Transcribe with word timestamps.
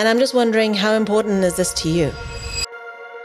And 0.00 0.08
I'm 0.08 0.18
just 0.18 0.32
wondering 0.32 0.72
how 0.72 0.94
important 0.94 1.44
is 1.44 1.56
this 1.56 1.74
to 1.74 1.90
you? 1.90 2.10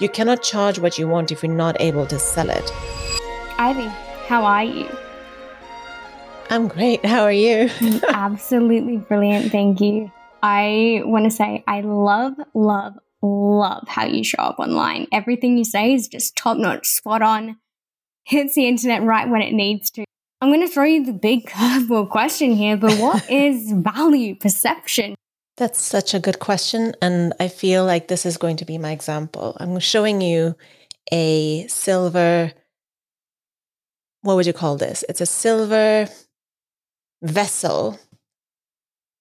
You 0.02 0.10
cannot 0.10 0.44
charge 0.44 0.78
what 0.78 0.98
you 0.98 1.08
want 1.08 1.32
if 1.32 1.42
you're 1.42 1.50
not 1.50 1.80
able 1.80 2.06
to 2.08 2.20
sell 2.20 2.50
it. 2.50 2.70
Ivy, 3.58 3.88
how 4.28 4.44
are 4.44 4.66
you? 4.66 4.90
I'm 6.50 6.68
great. 6.68 7.06
How 7.06 7.24
are 7.24 7.32
you? 7.32 7.70
Absolutely 8.10 8.98
brilliant. 8.98 9.54
Thank 9.54 9.80
you. 9.80 10.12
I 10.44 11.02
want 11.06 11.24
to 11.24 11.32
say 11.32 11.64
I 11.66 11.80
love, 11.80 12.34
love, 12.54 12.96
love 13.22 13.88
how 13.88 14.04
you 14.04 14.26
show 14.26 14.40
up 14.40 14.60
online. 14.60 15.08
Everything 15.14 15.58
you 15.58 15.64
say 15.64 15.94
is 15.94 16.10
just 16.10 16.36
top 16.36 16.58
notch, 16.58 16.88
spot 16.88 17.22
on, 17.22 17.56
hits 18.26 18.56
the 18.56 18.68
internet 18.68 19.02
right 19.02 19.30
when 19.30 19.42
it 19.42 19.54
needs 19.54 19.92
to. 19.92 20.04
I'm 20.42 20.50
going 20.50 20.60
to 20.60 20.68
throw 20.68 20.84
you 20.84 21.06
the 21.06 21.14
big 21.14 21.46
curveball 21.50 22.10
question 22.10 22.52
here, 22.52 22.76
but 22.76 23.00
what 23.00 23.30
is 23.32 23.72
value 23.72 24.36
perception? 24.36 25.16
That's 25.58 25.82
such 25.82 26.14
a 26.14 26.20
good 26.20 26.40
question. 26.40 26.94
And 27.02 27.34
I 27.40 27.48
feel 27.48 27.86
like 27.86 28.08
this 28.08 28.26
is 28.26 28.38
going 28.38 28.58
to 28.58 28.66
be 28.66 28.78
my 28.78 28.92
example. 28.92 29.56
I'm 29.60 29.80
showing 29.80 30.22
you 30.22 30.56
a 31.12 31.66
silver, 31.68 32.52
what 34.22 34.36
would 34.36 34.46
you 34.46 34.54
call 34.54 34.76
this? 34.76 35.06
It's 35.08 35.22
a 35.22 35.26
silver 35.26 36.08
vessel. 37.22 38.00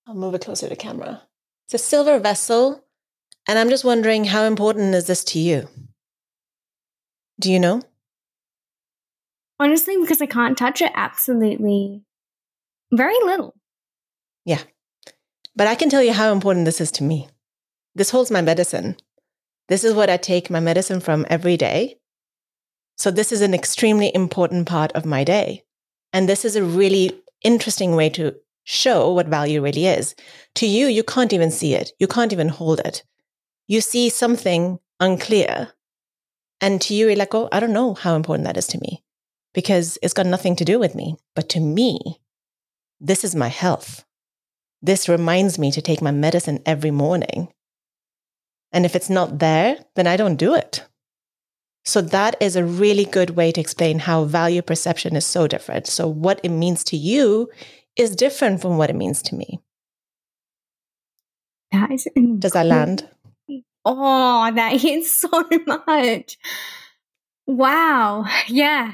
I'll 0.06 0.14
move 0.14 0.34
it 0.34 0.44
closer 0.44 0.68
to 0.68 0.76
camera. 0.76 1.22
It's 1.66 1.74
a 1.74 1.78
silver 1.78 2.18
vessel. 2.18 2.84
And 3.46 3.58
I'm 3.58 3.68
just 3.68 3.84
wondering 3.84 4.24
how 4.24 4.44
important 4.44 4.94
is 4.94 5.06
this 5.06 5.22
to 5.24 5.38
you? 5.38 5.68
Do 7.38 7.52
you 7.52 7.60
know? 7.60 7.82
Honestly, 9.60 9.96
because 10.00 10.20
I 10.20 10.26
can't 10.26 10.58
touch 10.58 10.82
it, 10.82 10.90
absolutely 10.94 12.02
very 12.92 13.14
little. 13.24 13.54
Yeah. 14.44 14.62
But 15.56 15.66
I 15.66 15.74
can 15.74 15.88
tell 15.88 16.02
you 16.02 16.12
how 16.12 16.32
important 16.32 16.64
this 16.64 16.80
is 16.80 16.90
to 16.92 17.04
me. 17.04 17.28
This 17.94 18.10
holds 18.10 18.30
my 18.30 18.40
medicine. 18.40 18.96
This 19.68 19.84
is 19.84 19.94
what 19.94 20.10
I 20.10 20.16
take 20.16 20.50
my 20.50 20.60
medicine 20.60 21.00
from 21.00 21.24
every 21.30 21.56
day. 21.56 21.98
So, 22.96 23.10
this 23.10 23.32
is 23.32 23.40
an 23.40 23.54
extremely 23.54 24.14
important 24.14 24.68
part 24.68 24.92
of 24.92 25.04
my 25.04 25.24
day. 25.24 25.64
And 26.12 26.28
this 26.28 26.44
is 26.44 26.54
a 26.54 26.62
really 26.62 27.12
interesting 27.42 27.96
way 27.96 28.08
to 28.10 28.34
show 28.64 29.12
what 29.12 29.26
value 29.26 29.62
really 29.62 29.86
is. 29.86 30.14
To 30.56 30.66
you, 30.66 30.86
you 30.86 31.02
can't 31.02 31.32
even 31.32 31.50
see 31.50 31.74
it, 31.74 31.92
you 31.98 32.06
can't 32.06 32.32
even 32.32 32.48
hold 32.48 32.80
it. 32.80 33.04
You 33.66 33.80
see 33.80 34.08
something 34.08 34.78
unclear. 35.00 35.72
And 36.60 36.80
to 36.82 36.94
you, 36.94 37.08
you're 37.08 37.16
like, 37.16 37.34
oh, 37.34 37.48
I 37.52 37.60
don't 37.60 37.72
know 37.72 37.94
how 37.94 38.14
important 38.14 38.46
that 38.46 38.56
is 38.56 38.66
to 38.68 38.78
me 38.78 39.02
because 39.52 39.98
it's 40.02 40.14
got 40.14 40.26
nothing 40.26 40.56
to 40.56 40.64
do 40.64 40.78
with 40.78 40.94
me. 40.94 41.16
But 41.34 41.48
to 41.50 41.60
me, 41.60 42.20
this 43.00 43.24
is 43.24 43.34
my 43.34 43.48
health. 43.48 44.04
This 44.84 45.08
reminds 45.08 45.58
me 45.58 45.72
to 45.72 45.80
take 45.80 46.02
my 46.02 46.10
medicine 46.10 46.62
every 46.66 46.90
morning. 46.90 47.48
And 48.70 48.84
if 48.84 48.94
it's 48.94 49.08
not 49.08 49.38
there, 49.38 49.78
then 49.96 50.06
I 50.06 50.18
don't 50.18 50.36
do 50.36 50.54
it. 50.54 50.84
So 51.86 52.02
that 52.02 52.36
is 52.40 52.54
a 52.54 52.64
really 52.64 53.06
good 53.06 53.30
way 53.30 53.50
to 53.52 53.60
explain 53.60 54.00
how 54.00 54.24
value 54.24 54.60
perception 54.60 55.16
is 55.16 55.24
so 55.24 55.46
different. 55.46 55.86
So 55.86 56.06
what 56.06 56.38
it 56.42 56.50
means 56.50 56.84
to 56.84 56.96
you 56.98 57.48
is 57.96 58.14
different 58.14 58.60
from 58.60 58.76
what 58.76 58.90
it 58.90 58.96
means 58.96 59.22
to 59.22 59.34
me. 59.34 59.60
That 61.72 61.90
is 61.90 62.06
Does 62.38 62.52
that 62.52 62.66
land? 62.66 63.08
Oh, 63.86 64.50
that 64.54 64.80
hits 64.80 65.10
so 65.10 65.48
much. 65.66 66.36
Wow. 67.46 68.26
Yeah. 68.48 68.92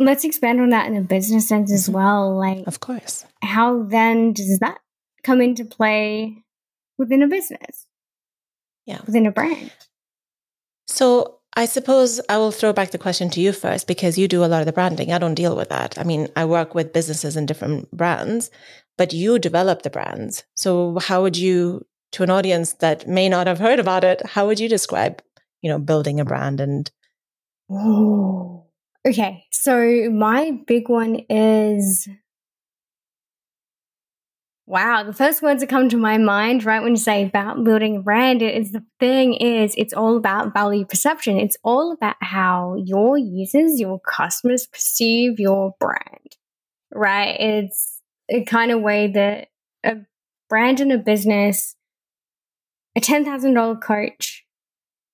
Let's 0.00 0.24
expand 0.24 0.60
on 0.60 0.70
that 0.70 0.86
in 0.88 0.96
a 0.96 1.00
business 1.02 1.48
sense 1.48 1.72
as 1.72 1.84
Mm-hmm. 1.84 1.92
well. 1.94 2.36
Like, 2.36 2.66
Of 2.66 2.80
course. 2.80 3.24
how 3.42 3.84
then 3.84 4.32
does 4.32 4.58
that 4.58 4.78
come 5.24 5.40
into 5.40 5.64
play 5.64 6.44
within 6.98 7.22
a 7.22 7.28
business? 7.28 7.86
Yeah. 8.86 9.00
Within 9.06 9.26
a 9.26 9.32
brand? 9.32 9.72
So 10.86 11.38
I 11.54 11.66
suppose 11.66 12.20
I 12.28 12.38
will 12.38 12.50
throw 12.50 12.72
back 12.72 12.90
the 12.90 12.98
question 12.98 13.28
to 13.30 13.40
you 13.40 13.52
first 13.52 13.86
because 13.86 14.18
you 14.18 14.26
do 14.26 14.44
a 14.44 14.46
lot 14.46 14.60
of 14.60 14.66
the 14.66 14.72
branding. 14.72 15.12
I 15.12 15.18
don't 15.18 15.34
deal 15.34 15.54
with 15.54 15.68
that. 15.68 15.98
I 15.98 16.04
mean, 16.04 16.28
I 16.34 16.44
work 16.44 16.74
with 16.74 16.92
businesses 16.92 17.36
and 17.36 17.46
different 17.46 17.90
brands, 17.90 18.50
but 18.96 19.12
you 19.12 19.38
develop 19.38 19.82
the 19.82 19.90
brands. 19.90 20.44
So 20.54 20.98
how 20.98 21.22
would 21.22 21.36
you, 21.36 21.86
to 22.12 22.22
an 22.22 22.30
audience 22.30 22.74
that 22.74 23.06
may 23.06 23.28
not 23.28 23.46
have 23.46 23.58
heard 23.58 23.78
about 23.78 24.02
it, 24.02 24.24
how 24.26 24.46
would 24.46 24.60
you 24.60 24.68
describe, 24.68 25.22
you 25.60 25.70
know, 25.70 25.78
building 25.78 26.20
a 26.20 26.24
brand 26.24 26.60
and. 26.60 26.90
Okay. 29.06 29.44
So 29.50 30.10
my 30.10 30.58
big 30.66 30.88
one 30.88 31.20
is 31.28 32.08
Wow, 34.72 35.02
the 35.02 35.12
first 35.12 35.42
words 35.42 35.60
that 35.60 35.68
come 35.68 35.90
to 35.90 35.98
my 35.98 36.16
mind, 36.16 36.64
right, 36.64 36.82
when 36.82 36.92
you 36.92 36.96
say 36.96 37.26
about 37.26 37.62
building 37.62 37.96
a 37.98 38.00
brand, 38.00 38.40
is 38.40 38.72
the 38.72 38.82
thing 38.98 39.34
is 39.34 39.74
it's 39.76 39.92
all 39.92 40.16
about 40.16 40.54
value 40.54 40.86
perception. 40.86 41.38
It's 41.38 41.58
all 41.62 41.92
about 41.92 42.16
how 42.22 42.76
your 42.82 43.18
users, 43.18 43.78
your 43.78 44.00
customers 44.00 44.66
perceive 44.66 45.38
your 45.38 45.74
brand, 45.78 46.38
right? 46.90 47.38
It's 47.38 48.00
a 48.30 48.44
kind 48.44 48.70
of 48.70 48.80
way 48.80 49.08
that 49.08 49.48
a 49.84 50.06
brand 50.48 50.80
and 50.80 50.90
a 50.90 50.96
business, 50.96 51.76
a 52.96 53.00
$10,000 53.02 53.82
coach 53.82 54.46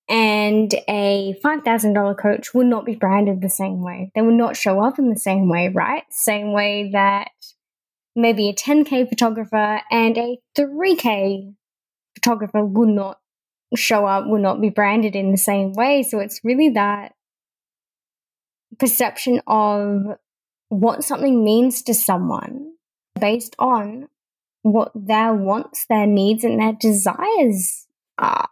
and 0.07 0.73
a 0.87 1.35
$5,000 1.43 2.17
coach 2.17 2.53
would 2.53 2.67
not 2.67 2.85
be 2.85 2.95
branded 2.95 3.41
the 3.41 3.49
same 3.49 3.83
way. 3.83 4.09
They 4.15 4.21
would 4.21 4.35
not 4.35 4.55
show 4.55 4.81
up 4.81 4.99
in 4.99 5.09
the 5.09 5.19
same 5.19 5.49
way, 5.49 5.67
right? 5.67 6.03
Same 6.11 6.53
way 6.53 6.91
that 6.93 7.31
maybe 8.21 8.49
a 8.49 8.53
10K 8.53 9.09
photographer 9.09 9.81
and 9.91 10.17
a 10.17 10.39
3K 10.57 11.53
photographer 12.15 12.63
would 12.65 12.89
not 12.89 13.19
show 13.75 14.05
up, 14.05 14.27
would 14.27 14.41
not 14.41 14.61
be 14.61 14.69
branded 14.69 15.15
in 15.15 15.31
the 15.31 15.37
same 15.37 15.73
way. 15.73 16.03
So 16.03 16.19
it's 16.19 16.41
really 16.43 16.69
that 16.69 17.13
perception 18.77 19.41
of 19.47 20.17
what 20.69 21.03
something 21.03 21.43
means 21.43 21.81
to 21.83 21.93
someone 21.93 22.73
based 23.19 23.55
on 23.59 24.07
what 24.61 24.91
their 24.93 25.33
wants, 25.33 25.85
their 25.87 26.07
needs, 26.07 26.43
and 26.43 26.59
their 26.59 26.73
desires 26.73 27.87
are. 28.17 28.49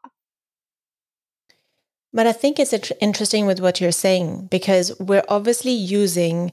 But 2.14 2.26
I 2.26 2.32
think 2.32 2.60
it's 2.60 2.74
interesting 3.02 3.46
with 3.46 3.60
what 3.60 3.80
you're 3.80 3.92
saying 3.92 4.48
because 4.50 4.98
we're 5.00 5.26
obviously 5.28 5.72
using 5.72 6.52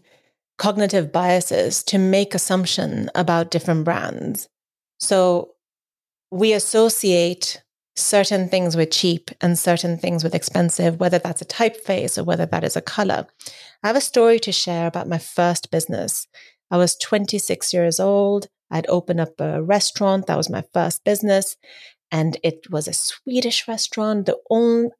cognitive 0.58 1.12
biases 1.12 1.82
to 1.84 1.98
make 1.98 2.34
assumption 2.34 3.10
about 3.14 3.50
different 3.50 3.84
brands. 3.84 4.48
So 4.98 5.50
we 6.30 6.52
associate 6.52 7.62
certain 7.96 8.48
things 8.48 8.76
with 8.76 8.90
cheap 8.90 9.30
and 9.40 9.58
certain 9.58 9.96
things 9.98 10.24
with 10.24 10.34
expensive, 10.34 10.98
whether 10.98 11.18
that's 11.18 11.42
a 11.42 11.46
typeface 11.46 12.18
or 12.18 12.24
whether 12.24 12.46
that 12.46 12.64
is 12.64 12.76
a 12.76 12.82
color. 12.82 13.26
I 13.82 13.86
have 13.86 13.96
a 13.96 14.00
story 14.00 14.40
to 14.40 14.52
share 14.52 14.86
about 14.86 15.08
my 15.08 15.18
first 15.18 15.70
business. 15.70 16.26
I 16.70 16.76
was 16.76 16.96
26 16.96 17.72
years 17.72 18.00
old. 18.00 18.48
I'd 18.70 18.88
opened 18.88 19.20
up 19.20 19.40
a 19.40 19.62
restaurant. 19.62 20.26
That 20.26 20.36
was 20.36 20.50
my 20.50 20.64
first 20.72 21.04
business. 21.04 21.56
And 22.10 22.36
it 22.42 22.70
was 22.70 22.88
a 22.88 22.92
Swedish 22.92 23.68
restaurant, 23.68 24.26
the 24.26 24.38
only 24.50 24.90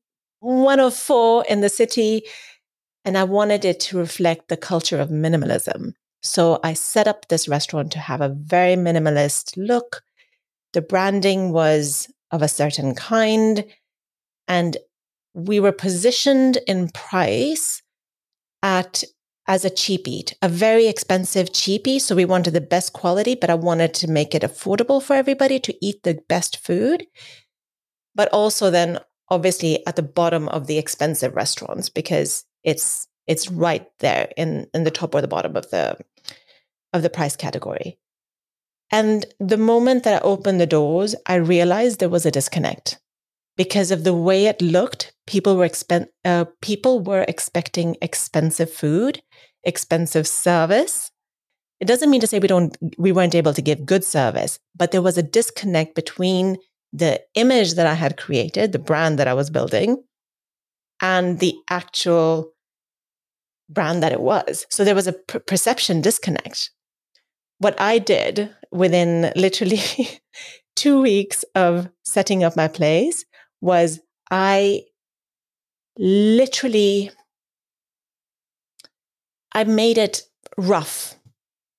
one 0.40 0.80
of 0.80 0.94
four 0.94 1.44
in 1.48 1.60
the 1.60 1.68
city. 1.68 2.22
And 3.04 3.18
I 3.18 3.24
wanted 3.24 3.64
it 3.64 3.80
to 3.80 3.98
reflect 3.98 4.48
the 4.48 4.56
culture 4.56 5.00
of 5.00 5.10
minimalism. 5.10 5.92
So 6.22 6.58
I 6.64 6.72
set 6.72 7.06
up 7.06 7.28
this 7.28 7.48
restaurant 7.48 7.92
to 7.92 7.98
have 7.98 8.20
a 8.20 8.30
very 8.30 8.76
minimalist 8.76 9.56
look. 9.56 10.02
The 10.72 10.80
branding 10.80 11.52
was 11.52 12.08
of 12.30 12.40
a 12.40 12.48
certain 12.48 12.94
kind. 12.94 13.66
And 14.48 14.76
we 15.34 15.60
were 15.60 15.72
positioned 15.72 16.58
in 16.66 16.88
price 16.88 17.82
at 18.62 19.04
as 19.46 19.64
a 19.64 19.70
cheap 19.70 20.08
eat, 20.08 20.34
a 20.40 20.48
very 20.48 20.86
expensive 20.86 21.50
cheapie. 21.50 22.00
So 22.00 22.16
we 22.16 22.24
wanted 22.24 22.54
the 22.54 22.62
best 22.62 22.94
quality, 22.94 23.34
but 23.34 23.50
I 23.50 23.54
wanted 23.54 23.92
to 23.94 24.10
make 24.10 24.34
it 24.34 24.42
affordable 24.42 25.02
for 25.02 25.14
everybody 25.14 25.60
to 25.60 25.84
eat 25.84 26.02
the 26.02 26.18
best 26.28 26.64
food. 26.64 27.06
But 28.14 28.32
also 28.32 28.70
then 28.70 29.00
obviously 29.28 29.86
at 29.86 29.96
the 29.96 30.02
bottom 30.02 30.48
of 30.48 30.66
the 30.66 30.78
expensive 30.78 31.34
restaurants 31.34 31.88
because 31.88 32.44
it's 32.64 33.06
it's 33.26 33.50
right 33.50 33.86
there 34.00 34.30
in 34.36 34.66
in 34.74 34.84
the 34.84 34.90
top 34.90 35.14
or 35.14 35.20
the 35.20 35.28
bottom 35.28 35.56
of 35.56 35.70
the 35.70 35.96
of 36.92 37.02
the 37.02 37.10
price 37.10 37.36
category. 37.36 37.98
And 38.90 39.26
the 39.40 39.56
moment 39.56 40.04
that 40.04 40.22
I 40.22 40.26
opened 40.26 40.60
the 40.60 40.66
doors, 40.66 41.14
I 41.26 41.34
realized 41.36 41.98
there 41.98 42.08
was 42.08 42.26
a 42.26 42.30
disconnect 42.30 43.00
because 43.56 43.90
of 43.90 44.04
the 44.04 44.14
way 44.14 44.46
it 44.46 44.60
looked. 44.62 45.12
People 45.26 45.56
were 45.56 45.68
expen- 45.68 46.08
uh, 46.24 46.44
people 46.60 47.00
were 47.00 47.24
expecting 47.26 47.96
expensive 48.02 48.72
food, 48.72 49.22
expensive 49.64 50.26
service. 50.26 51.10
It 51.80 51.86
doesn't 51.86 52.10
mean 52.10 52.20
to 52.20 52.26
say 52.26 52.38
we 52.38 52.48
don't 52.48 52.76
we 52.98 53.12
weren't 53.12 53.34
able 53.34 53.54
to 53.54 53.62
give 53.62 53.86
good 53.86 54.04
service, 54.04 54.58
but 54.76 54.90
there 54.90 55.02
was 55.02 55.18
a 55.18 55.22
disconnect 55.22 55.94
between 55.94 56.58
the 56.92 57.20
image 57.34 57.74
that 57.74 57.86
I 57.86 57.94
had 57.94 58.16
created, 58.16 58.70
the 58.70 58.78
brand 58.78 59.18
that 59.18 59.26
I 59.26 59.34
was 59.34 59.50
building, 59.50 60.04
and 61.02 61.40
the 61.40 61.54
actual 61.68 62.53
brand 63.68 64.02
that 64.02 64.12
it 64.12 64.20
was. 64.20 64.66
So 64.70 64.84
there 64.84 64.94
was 64.94 65.06
a 65.06 65.12
per- 65.12 65.40
perception 65.40 66.00
disconnect. 66.00 66.70
What 67.58 67.80
I 67.80 67.98
did 67.98 68.54
within 68.70 69.32
literally 69.36 69.80
two 70.76 71.00
weeks 71.00 71.44
of 71.54 71.88
setting 72.04 72.44
up 72.44 72.56
my 72.56 72.68
place 72.68 73.24
was 73.60 74.00
I 74.30 74.82
literally 75.98 77.10
I 79.52 79.64
made 79.64 79.98
it 79.98 80.22
rough. 80.58 81.14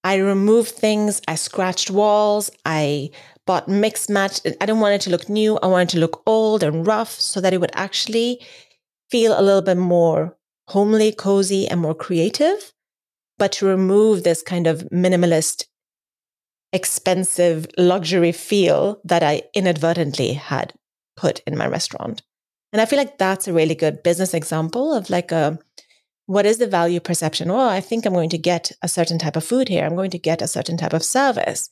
I 0.03 0.17
removed 0.17 0.69
things, 0.69 1.21
I 1.27 1.35
scratched 1.35 1.91
walls, 1.91 2.49
I 2.63 3.09
bought 3.45 3.67
mixed 3.67 4.09
match. 4.09 4.39
I 4.45 4.65
didn't 4.65 4.79
want 4.79 4.95
it 4.95 5.01
to 5.01 5.09
look 5.09 5.29
new. 5.29 5.57
I 5.57 5.67
wanted 5.67 5.89
to 5.89 5.99
look 5.99 6.23
old 6.25 6.63
and 6.63 6.85
rough 6.85 7.11
so 7.11 7.41
that 7.41 7.53
it 7.53 7.59
would 7.59 7.71
actually 7.73 8.41
feel 9.09 9.39
a 9.39 9.41
little 9.41 9.61
bit 9.61 9.77
more 9.77 10.35
homely, 10.67 11.11
cozy, 11.11 11.67
and 11.67 11.79
more 11.79 11.95
creative, 11.95 12.73
but 13.37 13.51
to 13.53 13.65
remove 13.65 14.23
this 14.23 14.41
kind 14.41 14.67
of 14.67 14.81
minimalist, 14.91 15.65
expensive 16.73 17.67
luxury 17.77 18.31
feel 18.31 18.99
that 19.03 19.23
I 19.23 19.43
inadvertently 19.53 20.33
had 20.33 20.73
put 21.15 21.39
in 21.47 21.57
my 21.57 21.67
restaurant. 21.67 22.21
And 22.73 22.81
I 22.81 22.85
feel 22.85 22.97
like 22.97 23.17
that's 23.17 23.47
a 23.47 23.53
really 23.53 23.75
good 23.75 24.03
business 24.03 24.33
example 24.33 24.93
of 24.93 25.09
like 25.09 25.31
a 25.31 25.59
what 26.27 26.45
is 26.45 26.57
the 26.57 26.67
value 26.67 26.99
perception? 26.99 27.49
Well, 27.49 27.69
I 27.69 27.79
think 27.81 28.05
I'm 28.05 28.13
going 28.13 28.31
to 28.31 28.37
get 28.37 28.71
a 28.81 28.87
certain 28.87 29.19
type 29.19 29.35
of 29.35 29.43
food 29.43 29.67
here. 29.67 29.85
I'm 29.85 29.95
going 29.95 30.09
to 30.11 30.17
get 30.17 30.41
a 30.41 30.47
certain 30.47 30.75
type 30.75 30.93
of 30.93 31.03
service. 31.03 31.69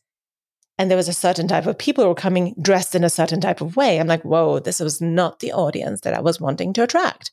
And 0.78 0.90
there 0.90 0.98
was 0.98 1.08
a 1.08 1.14
certain 1.14 1.48
type 1.48 1.66
of 1.66 1.78
people 1.78 2.04
who 2.04 2.10
were 2.10 2.16
coming 2.16 2.56
dressed 2.62 2.96
in 2.96 3.04
a 3.04 3.10
certain 3.10 3.42
type 3.42 3.62
of 3.62 3.76
way. 3.76 4.00
I'm 4.00 4.08
like, 4.08 4.24
whoa, 4.24 4.60
this 4.60 4.80
was 4.80 5.02
not 5.02 5.40
the 5.40 5.54
audience 5.54 6.02
that 6.02 6.14
I 6.14 6.22
was 6.22 6.40
wanting 6.40 6.74
to 6.74 6.84
attract. 6.84 7.32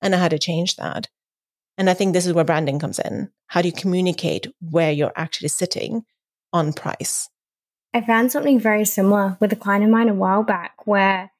And 0.00 0.14
I 0.14 0.18
had 0.18 0.30
to 0.30 0.38
change 0.38 0.76
that. 0.76 1.08
And 1.76 1.88
I 1.88 1.94
think 1.94 2.12
this 2.12 2.26
is 2.26 2.32
where 2.32 2.44
branding 2.44 2.78
comes 2.78 2.98
in. 2.98 3.30
How 3.46 3.62
do 3.62 3.68
you 3.68 3.72
communicate 3.72 4.46
where 4.60 4.90
you're 4.90 5.12
actually 5.16 5.48
sitting 5.48 6.04
on 6.52 6.72
price? 6.72 7.28
I 7.94 8.00
found 8.00 8.32
something 8.32 8.60
very 8.60 8.84
similar 8.84 9.36
with 9.40 9.52
a 9.52 9.56
client 9.56 9.84
of 9.84 9.90
mine 9.90 10.08
a 10.08 10.14
while 10.14 10.42
back 10.42 10.86
where 10.86 11.30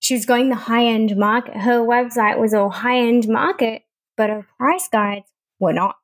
she 0.00 0.14
was 0.14 0.26
going 0.26 0.48
the 0.48 0.54
high 0.54 0.84
end 0.84 1.16
market. 1.16 1.56
Her 1.56 1.80
website 1.80 2.38
was 2.38 2.54
all 2.54 2.70
high 2.70 2.98
end 2.98 3.28
market, 3.28 3.82
but 4.16 4.30
her 4.30 4.46
price 4.58 4.88
guides 4.88 5.26
were 5.58 5.72
not. 5.72 5.96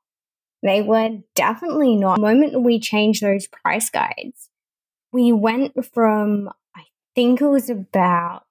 They 0.63 0.83
were 0.83 1.19
definitely 1.35 1.95
not. 1.95 2.17
The 2.17 2.23
moment 2.23 2.63
we 2.63 2.81
changed 2.81 3.23
those 3.23 3.47
price 3.47 3.91
guides, 3.91 4.49
we 5.13 5.31
went 5.31 5.85
from, 5.93 6.51
I 6.75 6.85
think 7.15 7.41
it 7.41 7.47
was 7.47 7.71
about, 7.71 8.47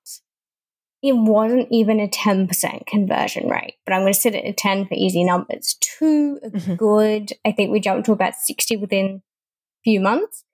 it 1.03 1.17
wasn't 1.17 1.67
even 1.69 1.99
a 1.99 2.07
10% 2.07 2.87
conversion 2.87 3.49
rate, 3.49 3.75
but 3.85 3.93
I'm 3.93 4.03
going 4.03 4.13
to 4.13 4.19
sit 4.19 4.35
at 4.35 4.45
a 4.45 4.53
10 4.53 4.87
for 4.87 4.93
easy 4.93 5.25
numbers, 5.25 5.77
a 6.01 6.05
mm-hmm. 6.05 6.75
good, 6.75 7.33
I 7.45 7.51
think 7.51 7.71
we 7.71 7.81
jumped 7.81 8.05
to 8.05 8.13
about 8.13 8.35
60 8.35 8.77
within 8.77 9.21
a 9.21 9.81
few 9.83 9.99
months. 9.99 10.45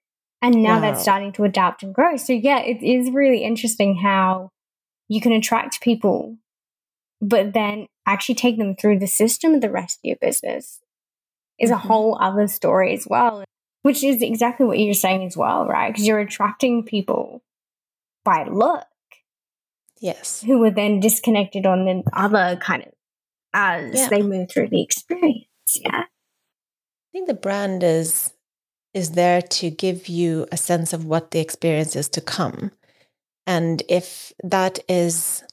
And 0.41 0.63
now 0.63 0.75
wow. 0.75 0.81
that's 0.81 1.03
starting 1.03 1.31
to 1.33 1.43
adapt 1.43 1.83
and 1.83 1.93
grow. 1.93 2.17
So 2.17 2.33
yeah, 2.33 2.59
it 2.59 2.81
is 2.81 3.11
really 3.11 3.43
interesting 3.43 3.97
how 3.97 4.49
you 5.07 5.21
can 5.21 5.33
attract 5.33 5.81
people, 5.81 6.37
but 7.21 7.53
then 7.53 7.85
actually 8.07 8.35
take 8.35 8.57
them 8.57 8.75
through 8.75 8.99
the 8.99 9.07
system 9.07 9.53
of 9.53 9.61
the 9.61 9.69
rest 9.69 9.99
of 9.99 10.07
your 10.07 10.17
business 10.19 10.79
is 11.59 11.69
mm-hmm. 11.69 11.75
a 11.75 11.87
whole 11.87 12.17
other 12.19 12.47
story 12.47 12.93
as 12.93 13.05
well, 13.07 13.43
which 13.83 14.03
is 14.03 14.23
exactly 14.23 14.65
what 14.65 14.79
you're 14.79 14.95
saying 14.95 15.27
as 15.27 15.37
well, 15.37 15.67
right? 15.67 15.91
Because 15.91 16.07
you're 16.07 16.19
attracting 16.19 16.85
people 16.85 17.43
by 18.25 18.45
look. 18.45 18.85
Yes. 19.99 20.41
Who 20.41 20.59
were 20.59 20.71
then 20.71 20.99
disconnected 20.99 21.65
on 21.65 21.85
the 21.85 22.03
other 22.13 22.57
kind 22.61 22.83
of 22.83 22.93
as 23.53 23.95
yeah. 23.95 24.09
they 24.09 24.21
move 24.21 24.49
through 24.51 24.69
the 24.69 24.81
experience. 24.81 25.45
Yeah. 25.73 26.03
I 26.03 27.11
think 27.11 27.27
the 27.27 27.33
brand 27.33 27.83
is 27.83 28.33
is 28.93 29.11
there 29.11 29.41
to 29.41 29.69
give 29.69 30.07
you 30.07 30.47
a 30.51 30.57
sense 30.57 30.93
of 30.93 31.05
what 31.05 31.31
the 31.31 31.39
experience 31.39 31.95
is 31.95 32.09
to 32.09 32.21
come. 32.21 32.71
And 33.45 33.83
if 33.87 34.33
that 34.43 34.79
is, 34.89 35.43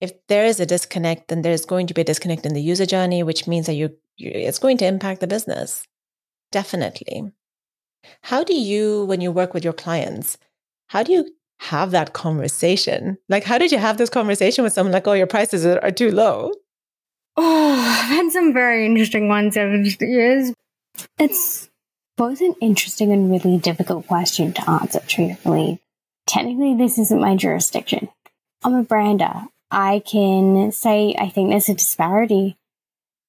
if 0.00 0.12
there 0.26 0.44
is 0.44 0.58
a 0.58 0.66
disconnect, 0.66 1.28
then 1.28 1.42
there's 1.42 1.64
going 1.64 1.86
to 1.86 1.94
be 1.94 2.00
a 2.00 2.04
disconnect 2.04 2.44
in 2.44 2.54
the 2.54 2.62
user 2.62 2.86
journey, 2.86 3.22
which 3.22 3.46
means 3.46 3.66
that 3.66 3.74
you, 3.74 3.96
you 4.16 4.30
it's 4.34 4.58
going 4.58 4.78
to 4.78 4.86
impact 4.86 5.20
the 5.20 5.26
business. 5.28 5.86
Definitely. 6.50 7.32
How 8.22 8.42
do 8.42 8.54
you, 8.54 9.04
when 9.04 9.20
you 9.20 9.30
work 9.30 9.54
with 9.54 9.64
your 9.64 9.72
clients, 9.72 10.38
how 10.88 11.02
do 11.02 11.12
you 11.12 11.30
have 11.58 11.90
that 11.92 12.12
conversation? 12.12 13.18
Like, 13.28 13.44
how 13.44 13.58
did 13.58 13.72
you 13.72 13.78
have 13.78 13.98
this 13.98 14.10
conversation 14.10 14.64
with 14.64 14.72
someone 14.72 14.92
like, 14.92 15.06
oh, 15.06 15.12
your 15.12 15.26
prices 15.26 15.64
are, 15.66 15.82
are 15.82 15.90
too 15.90 16.10
low? 16.10 16.52
Oh, 17.36 18.00
I've 18.02 18.08
had 18.08 18.30
some 18.32 18.52
very 18.52 18.86
interesting 18.86 19.28
ones 19.28 19.56
over 19.56 19.76
the 19.76 19.96
years. 20.00 20.52
It's 21.18 21.68
both 22.16 22.40
an 22.40 22.54
interesting 22.60 23.12
and 23.12 23.30
really 23.30 23.58
difficult 23.58 24.06
question 24.06 24.52
to 24.54 24.70
answer, 24.70 25.00
truthfully 25.06 25.80
technically 26.26 26.74
this 26.74 26.98
isn't 26.98 27.20
my 27.20 27.36
jurisdiction. 27.36 28.08
I'm 28.62 28.74
a 28.74 28.82
brander. 28.82 29.44
I 29.70 30.02
can 30.04 30.72
say 30.72 31.14
I 31.18 31.28
think 31.28 31.50
there's 31.50 31.68
a 31.68 31.74
disparity 31.74 32.56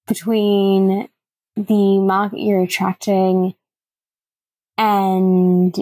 between 0.07 1.07
the 1.55 1.99
market 1.99 2.39
you're 2.39 2.63
attracting 2.63 3.55
and 4.77 5.75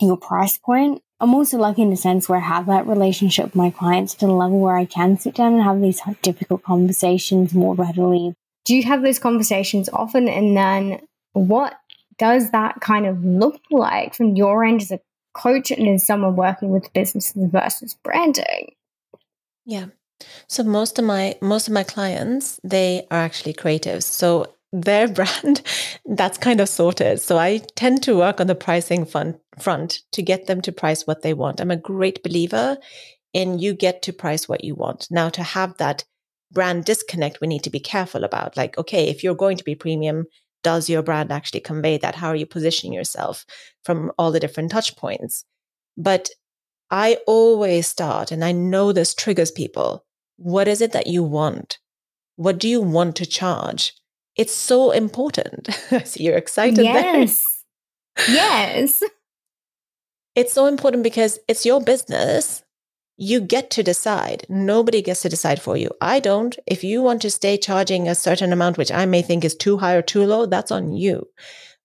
your 0.00 0.16
price 0.16 0.58
point. 0.58 1.02
I'm 1.22 1.34
also 1.34 1.56
lucky 1.56 1.82
in 1.82 1.90
the 1.90 1.96
sense 1.96 2.28
where 2.28 2.40
I 2.40 2.42
have 2.42 2.66
that 2.66 2.88
relationship 2.88 3.44
with 3.44 3.54
my 3.54 3.70
clients 3.70 4.12
to 4.14 4.26
the 4.26 4.32
level 4.32 4.58
where 4.58 4.76
I 4.76 4.84
can 4.84 5.16
sit 5.16 5.36
down 5.36 5.54
and 5.54 5.62
have 5.62 5.80
these 5.80 6.00
difficult 6.20 6.64
conversations 6.64 7.54
more 7.54 7.76
readily. 7.76 8.34
Do 8.64 8.74
you 8.74 8.82
have 8.82 9.02
those 9.02 9.20
conversations 9.20 9.88
often? 9.92 10.28
And 10.28 10.56
then 10.56 11.00
what 11.32 11.78
does 12.18 12.50
that 12.50 12.80
kind 12.80 13.06
of 13.06 13.24
look 13.24 13.60
like 13.70 14.16
from 14.16 14.34
your 14.34 14.64
end 14.64 14.82
as 14.82 14.90
a 14.90 15.00
coach 15.32 15.70
and 15.70 15.88
as 15.88 16.04
someone 16.04 16.34
working 16.34 16.70
with 16.70 16.92
businesses 16.92 17.32
versus 17.36 17.96
branding? 18.02 18.72
Yeah. 19.64 19.86
So 20.48 20.64
most 20.64 20.98
of 20.98 21.04
my 21.04 21.36
most 21.40 21.68
of 21.68 21.72
my 21.72 21.84
clients, 21.84 22.58
they 22.64 23.06
are 23.12 23.18
actually 23.18 23.54
creatives. 23.54 24.02
So 24.02 24.52
their 24.72 25.08
brand 25.12 25.62
that's 26.04 26.38
kind 26.38 26.60
of 26.60 26.68
sorted. 26.68 27.20
So 27.20 27.38
I 27.38 27.58
tend 27.76 28.02
to 28.04 28.16
work 28.16 28.40
on 28.40 28.46
the 28.46 28.54
pricing 28.54 29.04
front 29.04 29.38
front 29.58 30.00
to 30.12 30.22
get 30.22 30.46
them 30.46 30.60
to 30.62 30.72
price 30.72 31.06
what 31.06 31.22
they 31.22 31.34
want. 31.34 31.60
I'm 31.60 31.70
a 31.70 31.76
great 31.76 32.22
believer 32.22 32.78
in 33.32 33.58
you 33.58 33.74
get 33.74 34.02
to 34.02 34.12
price 34.12 34.48
what 34.48 34.64
you 34.64 34.74
want. 34.74 35.08
Now 35.10 35.28
to 35.30 35.42
have 35.42 35.76
that 35.78 36.04
brand 36.50 36.84
disconnect 36.84 37.40
we 37.40 37.46
need 37.46 37.64
to 37.64 37.70
be 37.70 37.80
careful 37.80 38.24
about. 38.24 38.56
Like 38.56 38.78
okay, 38.78 39.08
if 39.08 39.22
you're 39.22 39.34
going 39.34 39.56
to 39.56 39.64
be 39.64 39.74
premium, 39.74 40.26
does 40.62 40.88
your 40.88 41.02
brand 41.02 41.32
actually 41.32 41.60
convey 41.60 41.98
that? 41.98 42.14
How 42.14 42.28
are 42.28 42.36
you 42.36 42.46
positioning 42.46 42.92
yourself 42.92 43.44
from 43.84 44.12
all 44.18 44.30
the 44.30 44.40
different 44.40 44.70
touch 44.70 44.96
points? 44.96 45.44
But 45.96 46.30
I 46.90 47.18
always 47.26 47.86
start, 47.86 48.30
and 48.30 48.44
I 48.44 48.52
know 48.52 48.92
this 48.92 49.14
triggers 49.14 49.50
people. 49.50 50.04
What 50.36 50.68
is 50.68 50.80
it 50.80 50.92
that 50.92 51.06
you 51.06 51.22
want? 51.22 51.78
What 52.36 52.58
do 52.58 52.68
you 52.68 52.80
want 52.80 53.16
to 53.16 53.26
charge? 53.26 53.94
It's 54.36 54.54
so 54.54 54.90
important. 54.90 55.68
See, 56.04 56.24
you're 56.24 56.36
excited. 56.36 56.84
Yes. 56.84 57.64
yes. 58.28 59.02
It's 60.34 60.52
so 60.52 60.66
important 60.66 61.02
because 61.02 61.38
it's 61.48 61.66
your 61.66 61.82
business 61.82 62.62
you 63.16 63.40
get 63.40 63.70
to 63.70 63.82
decide. 63.82 64.46
Nobody 64.48 65.02
gets 65.02 65.22
to 65.22 65.28
decide 65.28 65.60
for 65.60 65.76
you. 65.76 65.90
I 66.00 66.18
don't. 66.18 66.58
If 66.66 66.82
you 66.82 67.02
want 67.02 67.22
to 67.22 67.30
stay 67.30 67.56
charging 67.56 68.08
a 68.08 68.14
certain 68.14 68.52
amount, 68.52 68.78
which 68.78 68.90
I 68.90 69.06
may 69.06 69.22
think 69.22 69.44
is 69.44 69.54
too 69.54 69.78
high 69.78 69.94
or 69.94 70.02
too 70.02 70.24
low, 70.24 70.46
that's 70.46 70.72
on 70.72 70.92
you. 70.92 71.28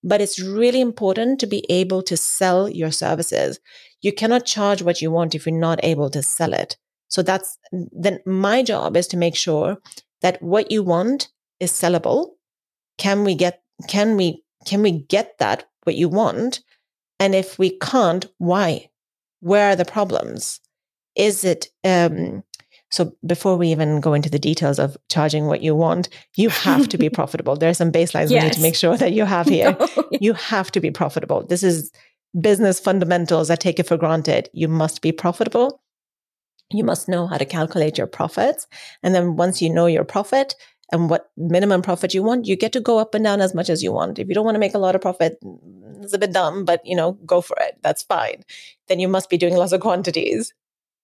But 0.04 0.22
it's 0.22 0.42
really 0.42 0.82
important 0.82 1.40
to 1.42 1.48
be 1.48 1.66
able 1.70 2.02
to 2.04 2.16
sell 2.16 2.70
your 2.70 2.92
services. 2.92 3.60
You 4.02 4.14
cannot 4.14 4.46
charge 4.46 4.82
what 4.82 5.02
you 5.02 5.12
want 5.12 5.36
if 5.36 5.46
you're 5.46 5.56
not 5.56 5.80
able 5.84 6.10
to 6.12 6.24
sell 6.24 6.54
it. 6.54 6.78
So 7.10 7.22
that's 7.22 7.58
then 7.72 8.20
my 8.26 8.64
job 8.64 8.96
is 8.96 9.08
to 9.08 9.18
make 9.18 9.36
sure 9.36 9.78
that 10.22 10.42
what 10.42 10.72
you 10.72 10.84
want 10.84 11.30
is 11.60 11.72
sellable. 11.72 12.32
Can 12.98 13.24
we 13.24 13.36
get, 13.36 13.64
can 13.88 14.18
we, 14.18 14.44
can 14.66 14.82
we 14.82 14.92
get 14.92 15.38
that 15.40 15.70
what 15.84 15.96
you 15.96 16.10
want? 16.10 16.62
And 17.20 17.34
if 17.34 17.58
we 17.58 17.78
can't, 17.78 18.26
why? 18.38 18.90
Where 19.40 19.72
are 19.72 19.76
the 19.76 19.86
problems? 19.86 20.60
is 21.18 21.44
it 21.44 21.68
um, 21.84 22.44
so 22.90 23.12
before 23.26 23.58
we 23.58 23.70
even 23.70 24.00
go 24.00 24.14
into 24.14 24.30
the 24.30 24.40
details 24.40 24.80
of 24.80 24.96
charging 25.10 25.48
what 25.48 25.62
you 25.62 25.76
want, 25.76 26.08
you 26.38 26.50
have 26.50 26.88
to 26.90 26.98
be 26.98 27.10
profitable. 27.20 27.58
There 27.58 27.70
are 27.70 27.74
some 27.74 27.92
baselines 27.92 28.30
yes. 28.30 28.32
we 28.32 28.40
need 28.40 28.54
to 28.54 28.62
make 28.62 28.76
sure 28.76 28.96
that 28.96 29.12
you 29.12 29.26
have 29.26 29.48
here. 29.50 29.76
No. 29.78 30.10
You 30.22 30.34
have 30.34 30.72
to 30.72 30.80
be 30.80 30.92
profitable. 30.92 31.46
This 31.46 31.64
is 31.64 31.92
business 32.40 32.80
fundamentals. 32.80 33.50
I 33.50 33.56
take 33.56 33.80
it 33.80 33.88
for 33.88 33.98
granted. 33.98 34.50
You 34.54 34.70
must 34.70 35.02
be 35.02 35.12
profitable. 35.12 35.82
You 36.72 36.84
must 36.84 37.10
know 37.10 37.28
how 37.28 37.38
to 37.38 37.46
calculate 37.46 37.98
your 37.98 38.08
profits. 38.08 38.68
And 39.04 39.14
then 39.14 39.36
once 39.36 39.62
you 39.62 39.70
know 39.70 39.86
your 39.88 40.06
profit 40.06 40.56
and 40.92 41.10
what 41.10 41.32
minimum 41.36 41.82
profit 41.82 42.14
you 42.14 42.24
want, 42.24 42.46
you 42.46 42.56
get 42.56 42.72
to 42.74 42.80
go 42.80 42.98
up 42.98 43.14
and 43.14 43.24
down 43.24 43.42
as 43.42 43.54
much 43.54 43.70
as 43.70 43.84
you 43.84 43.92
want. 43.92 44.20
If 44.20 44.28
you 44.28 44.34
don't 44.34 44.46
want 44.46 44.56
to 44.56 44.60
make 44.60 44.74
a 44.74 44.80
lot 44.80 44.96
of 44.96 45.02
profit, 45.02 45.38
it's 46.02 46.14
a 46.14 46.18
bit 46.18 46.32
dumb, 46.32 46.66
but 46.66 46.86
you 46.86 46.96
know, 46.96 47.14
go 47.26 47.42
for 47.42 47.58
it. 47.60 47.78
That's 47.82 48.04
fine. 48.04 48.44
Then 48.88 49.00
you 49.00 49.08
must 49.08 49.30
be 49.30 49.38
doing 49.38 49.56
lots 49.56 49.74
of 49.74 49.82
quantities 49.82 50.54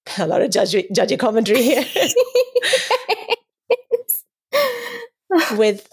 a 0.17 0.27
lot 0.27 0.41
of 0.41 0.49
judgy, 0.49 0.89
judgy 0.91 1.17
commentary 1.17 1.63
here. 1.63 1.85
With, 5.57 5.87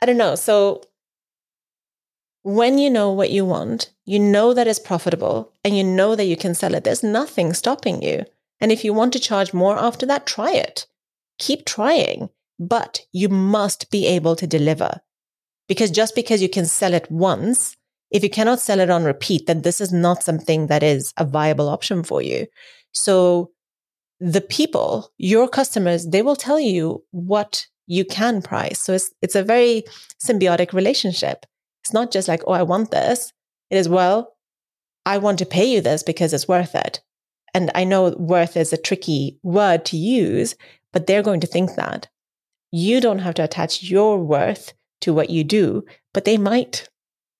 I 0.00 0.06
don't 0.06 0.16
know. 0.16 0.36
So 0.36 0.82
when 2.42 2.78
you 2.78 2.90
know 2.90 3.12
what 3.12 3.30
you 3.30 3.44
want, 3.44 3.90
you 4.04 4.18
know 4.18 4.54
that 4.54 4.68
it's 4.68 4.78
profitable, 4.78 5.52
and 5.64 5.76
you 5.76 5.82
know 5.82 6.14
that 6.14 6.26
you 6.26 6.36
can 6.36 6.54
sell 6.54 6.74
it. 6.74 6.84
There's 6.84 7.02
nothing 7.02 7.52
stopping 7.54 8.02
you. 8.02 8.24
And 8.60 8.70
if 8.70 8.84
you 8.84 8.94
want 8.94 9.12
to 9.14 9.18
charge 9.18 9.52
more 9.52 9.76
after 9.76 10.06
that, 10.06 10.26
try 10.26 10.52
it. 10.52 10.86
Keep 11.38 11.64
trying, 11.64 12.30
but 12.58 13.00
you 13.12 13.28
must 13.28 13.90
be 13.90 14.06
able 14.06 14.36
to 14.36 14.46
deliver. 14.46 15.00
Because 15.68 15.90
just 15.90 16.14
because 16.14 16.42
you 16.42 16.48
can 16.48 16.66
sell 16.66 16.94
it 16.94 17.10
once, 17.10 17.76
if 18.10 18.22
you 18.22 18.30
cannot 18.30 18.60
sell 18.60 18.80
it 18.80 18.90
on 18.90 19.04
repeat, 19.04 19.46
then 19.46 19.62
this 19.62 19.80
is 19.80 19.92
not 19.92 20.22
something 20.22 20.68
that 20.68 20.82
is 20.82 21.12
a 21.16 21.24
viable 21.24 21.68
option 21.68 22.02
for 22.04 22.22
you. 22.22 22.46
So 22.92 23.50
the 24.20 24.40
people, 24.40 25.12
your 25.18 25.48
customers, 25.48 26.06
they 26.06 26.22
will 26.22 26.36
tell 26.36 26.60
you 26.60 27.04
what 27.10 27.66
you 27.86 28.04
can 28.04 28.42
price. 28.42 28.80
So 28.80 28.94
it's, 28.94 29.12
it's 29.22 29.34
a 29.34 29.42
very 29.42 29.84
symbiotic 30.24 30.72
relationship. 30.72 31.46
It's 31.84 31.92
not 31.92 32.10
just 32.10 32.28
like, 32.28 32.42
oh, 32.46 32.52
I 32.52 32.62
want 32.62 32.90
this. 32.90 33.32
It 33.70 33.76
is, 33.76 33.88
well, 33.88 34.34
I 35.04 35.18
want 35.18 35.38
to 35.40 35.46
pay 35.46 35.64
you 35.64 35.80
this 35.80 36.02
because 36.02 36.32
it's 36.32 36.48
worth 36.48 36.74
it. 36.74 37.00
And 37.54 37.70
I 37.74 37.84
know 37.84 38.10
worth 38.18 38.56
is 38.56 38.72
a 38.72 38.76
tricky 38.76 39.38
word 39.42 39.84
to 39.86 39.96
use, 39.96 40.56
but 40.92 41.06
they're 41.06 41.22
going 41.22 41.40
to 41.40 41.46
think 41.46 41.74
that. 41.76 42.08
You 42.78 43.00
don't 43.00 43.20
have 43.20 43.32
to 43.36 43.44
attach 43.44 43.84
your 43.84 44.18
worth 44.18 44.74
to 45.00 45.14
what 45.14 45.30
you 45.30 45.44
do, 45.44 45.86
but 46.12 46.26
they 46.26 46.36
might. 46.36 46.86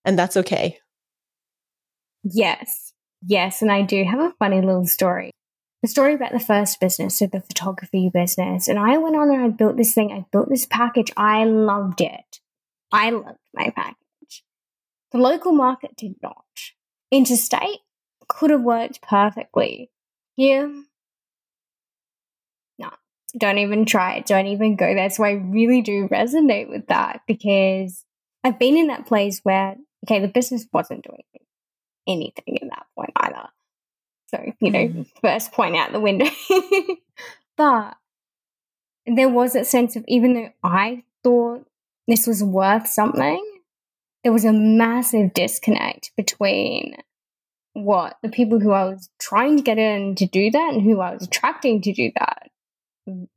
And 0.03 0.17
that's 0.17 0.35
okay. 0.35 0.79
Yes. 2.23 2.91
Yes. 3.23 3.61
And 3.61 3.71
I 3.71 3.83
do 3.83 4.03
have 4.03 4.19
a 4.19 4.33
funny 4.39 4.61
little 4.61 4.87
story. 4.87 5.29
The 5.83 5.89
story 5.89 6.15
about 6.15 6.31
the 6.31 6.39
first 6.39 6.79
business, 6.79 7.19
so 7.19 7.27
the 7.27 7.41
photography 7.41 8.09
business. 8.11 8.67
And 8.67 8.79
I 8.79 8.97
went 8.97 9.15
on 9.15 9.29
and 9.29 9.43
I 9.43 9.49
built 9.49 9.77
this 9.77 9.93
thing. 9.93 10.11
I 10.11 10.25
built 10.31 10.49
this 10.49 10.65
package. 10.65 11.11
I 11.15 11.43
loved 11.43 12.01
it. 12.01 12.39
I 12.91 13.11
loved 13.11 13.37
my 13.53 13.71
package. 13.75 14.43
The 15.11 15.19
local 15.19 15.51
market 15.51 15.91
did 15.95 16.15
not. 16.23 16.45
Interstate 17.11 17.81
could 18.27 18.49
have 18.49 18.63
worked 18.63 19.03
perfectly. 19.03 19.91
Here, 20.35 20.73
don't 23.37 23.57
even 23.59 23.85
try 23.85 24.15
it. 24.15 24.25
Don't 24.25 24.47
even 24.47 24.75
go 24.75 24.93
there. 24.93 25.09
So 25.09 25.23
I 25.23 25.31
really 25.31 25.81
do 25.81 26.07
resonate 26.07 26.69
with 26.69 26.87
that 26.87 27.21
because 27.27 28.03
I've 28.43 28.59
been 28.59 28.77
in 28.77 28.87
that 28.87 29.05
place 29.05 29.39
where, 29.43 29.75
okay, 30.05 30.19
the 30.19 30.27
business 30.27 30.65
wasn't 30.71 31.05
doing 31.05 31.23
anything 32.07 32.57
at 32.61 32.69
that 32.69 32.85
point 32.95 33.11
either. 33.15 33.49
So, 34.29 34.53
you 34.59 34.71
know, 34.71 34.87
mm-hmm. 34.87 35.01
first 35.21 35.51
point 35.51 35.75
out 35.75 35.91
the 35.91 35.99
window. 35.99 36.27
but 37.57 37.95
there 39.05 39.29
was 39.29 39.55
a 39.55 39.63
sense 39.63 39.95
of, 39.95 40.03
even 40.07 40.33
though 40.33 40.49
I 40.63 41.03
thought 41.23 41.65
this 42.07 42.27
was 42.27 42.43
worth 42.43 42.87
something, 42.87 43.43
there 44.23 44.33
was 44.33 44.45
a 44.45 44.53
massive 44.53 45.33
disconnect 45.33 46.11
between 46.17 46.97
what 47.73 48.17
the 48.23 48.29
people 48.29 48.59
who 48.59 48.71
I 48.71 48.85
was 48.85 49.09
trying 49.19 49.57
to 49.57 49.63
get 49.63 49.77
in 49.77 50.15
to 50.15 50.25
do 50.25 50.49
that 50.49 50.73
and 50.73 50.81
who 50.81 50.99
I 50.99 51.13
was 51.13 51.23
attracting 51.23 51.81
to 51.83 51.93
do 51.93 52.11
that 52.17 52.49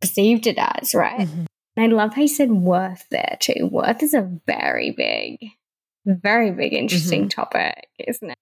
perceived 0.00 0.46
it 0.46 0.56
as, 0.58 0.94
right? 0.94 1.20
Mm-hmm. 1.20 1.44
And 1.76 1.92
I 1.92 1.96
love 1.96 2.14
how 2.14 2.22
you 2.22 2.28
said 2.28 2.50
worth 2.50 3.06
there 3.10 3.36
too. 3.40 3.68
Worth 3.70 4.02
is 4.02 4.14
a 4.14 4.28
very 4.46 4.90
big, 4.90 5.38
very 6.04 6.50
big, 6.50 6.72
interesting 6.72 7.22
mm-hmm. 7.22 7.40
topic, 7.40 7.88
isn't 7.98 8.30
it? 8.30 8.38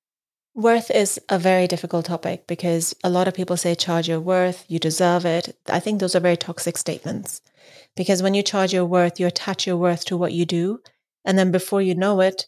Worth 0.54 0.90
is 0.90 1.20
a 1.28 1.38
very 1.38 1.68
difficult 1.68 2.06
topic 2.06 2.46
because 2.48 2.94
a 3.04 3.10
lot 3.10 3.28
of 3.28 3.34
people 3.34 3.56
say 3.56 3.74
charge 3.74 4.08
your 4.08 4.18
worth, 4.18 4.64
you 4.66 4.80
deserve 4.80 5.24
it. 5.24 5.56
I 5.68 5.78
think 5.78 6.00
those 6.00 6.16
are 6.16 6.20
very 6.20 6.36
toxic 6.36 6.76
statements 6.76 7.40
because 7.96 8.22
when 8.22 8.34
you 8.34 8.42
charge 8.42 8.72
your 8.72 8.84
worth, 8.84 9.20
you 9.20 9.26
attach 9.26 9.66
your 9.66 9.76
worth 9.76 10.04
to 10.06 10.16
what 10.16 10.32
you 10.32 10.44
do. 10.44 10.80
And 11.24 11.38
then 11.38 11.52
before 11.52 11.80
you 11.80 11.94
know 11.94 12.20
it, 12.20 12.46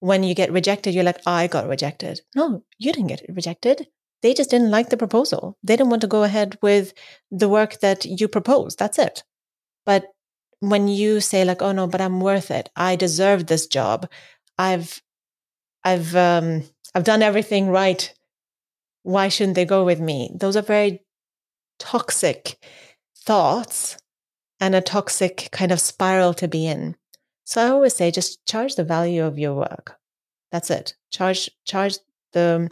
when 0.00 0.24
you 0.24 0.34
get 0.34 0.50
rejected, 0.50 0.94
you're 0.94 1.04
like, 1.04 1.20
I 1.26 1.46
got 1.46 1.68
rejected. 1.68 2.22
No, 2.34 2.64
you 2.78 2.92
didn't 2.92 3.08
get 3.08 3.24
rejected. 3.28 3.86
They 4.22 4.34
just 4.34 4.50
didn't 4.50 4.70
like 4.70 4.90
the 4.90 4.96
proposal. 4.96 5.56
They 5.62 5.76
didn't 5.76 5.90
want 5.90 6.02
to 6.02 6.08
go 6.08 6.22
ahead 6.22 6.58
with 6.62 6.92
the 7.30 7.48
work 7.48 7.80
that 7.80 8.04
you 8.04 8.28
proposed. 8.28 8.78
That's 8.78 8.98
it. 8.98 9.24
But 9.86 10.06
when 10.60 10.88
you 10.88 11.20
say 11.20 11.44
like, 11.44 11.62
oh 11.62 11.72
no, 11.72 11.86
but 11.86 12.00
I'm 12.00 12.20
worth 12.20 12.50
it. 12.50 12.68
I 12.76 12.96
deserve 12.96 13.46
this 13.46 13.66
job. 13.66 14.08
I've, 14.58 15.00
I've, 15.84 16.14
um, 16.14 16.64
I've 16.94 17.04
done 17.04 17.22
everything 17.22 17.68
right. 17.68 18.12
Why 19.02 19.28
shouldn't 19.28 19.54
they 19.54 19.64
go 19.64 19.84
with 19.84 20.00
me? 20.00 20.30
Those 20.34 20.56
are 20.56 20.62
very 20.62 21.02
toxic 21.78 22.62
thoughts 23.16 23.96
and 24.60 24.74
a 24.74 24.82
toxic 24.82 25.48
kind 25.50 25.72
of 25.72 25.80
spiral 25.80 26.34
to 26.34 26.46
be 26.46 26.66
in. 26.66 26.96
So 27.44 27.64
I 27.64 27.70
always 27.70 27.96
say 27.96 28.10
just 28.10 28.44
charge 28.46 28.74
the 28.74 28.84
value 28.84 29.24
of 29.24 29.38
your 29.38 29.54
work. 29.54 29.98
That's 30.52 30.70
it. 30.70 30.94
Charge 31.10 31.48
charge 31.64 31.98
the 32.32 32.70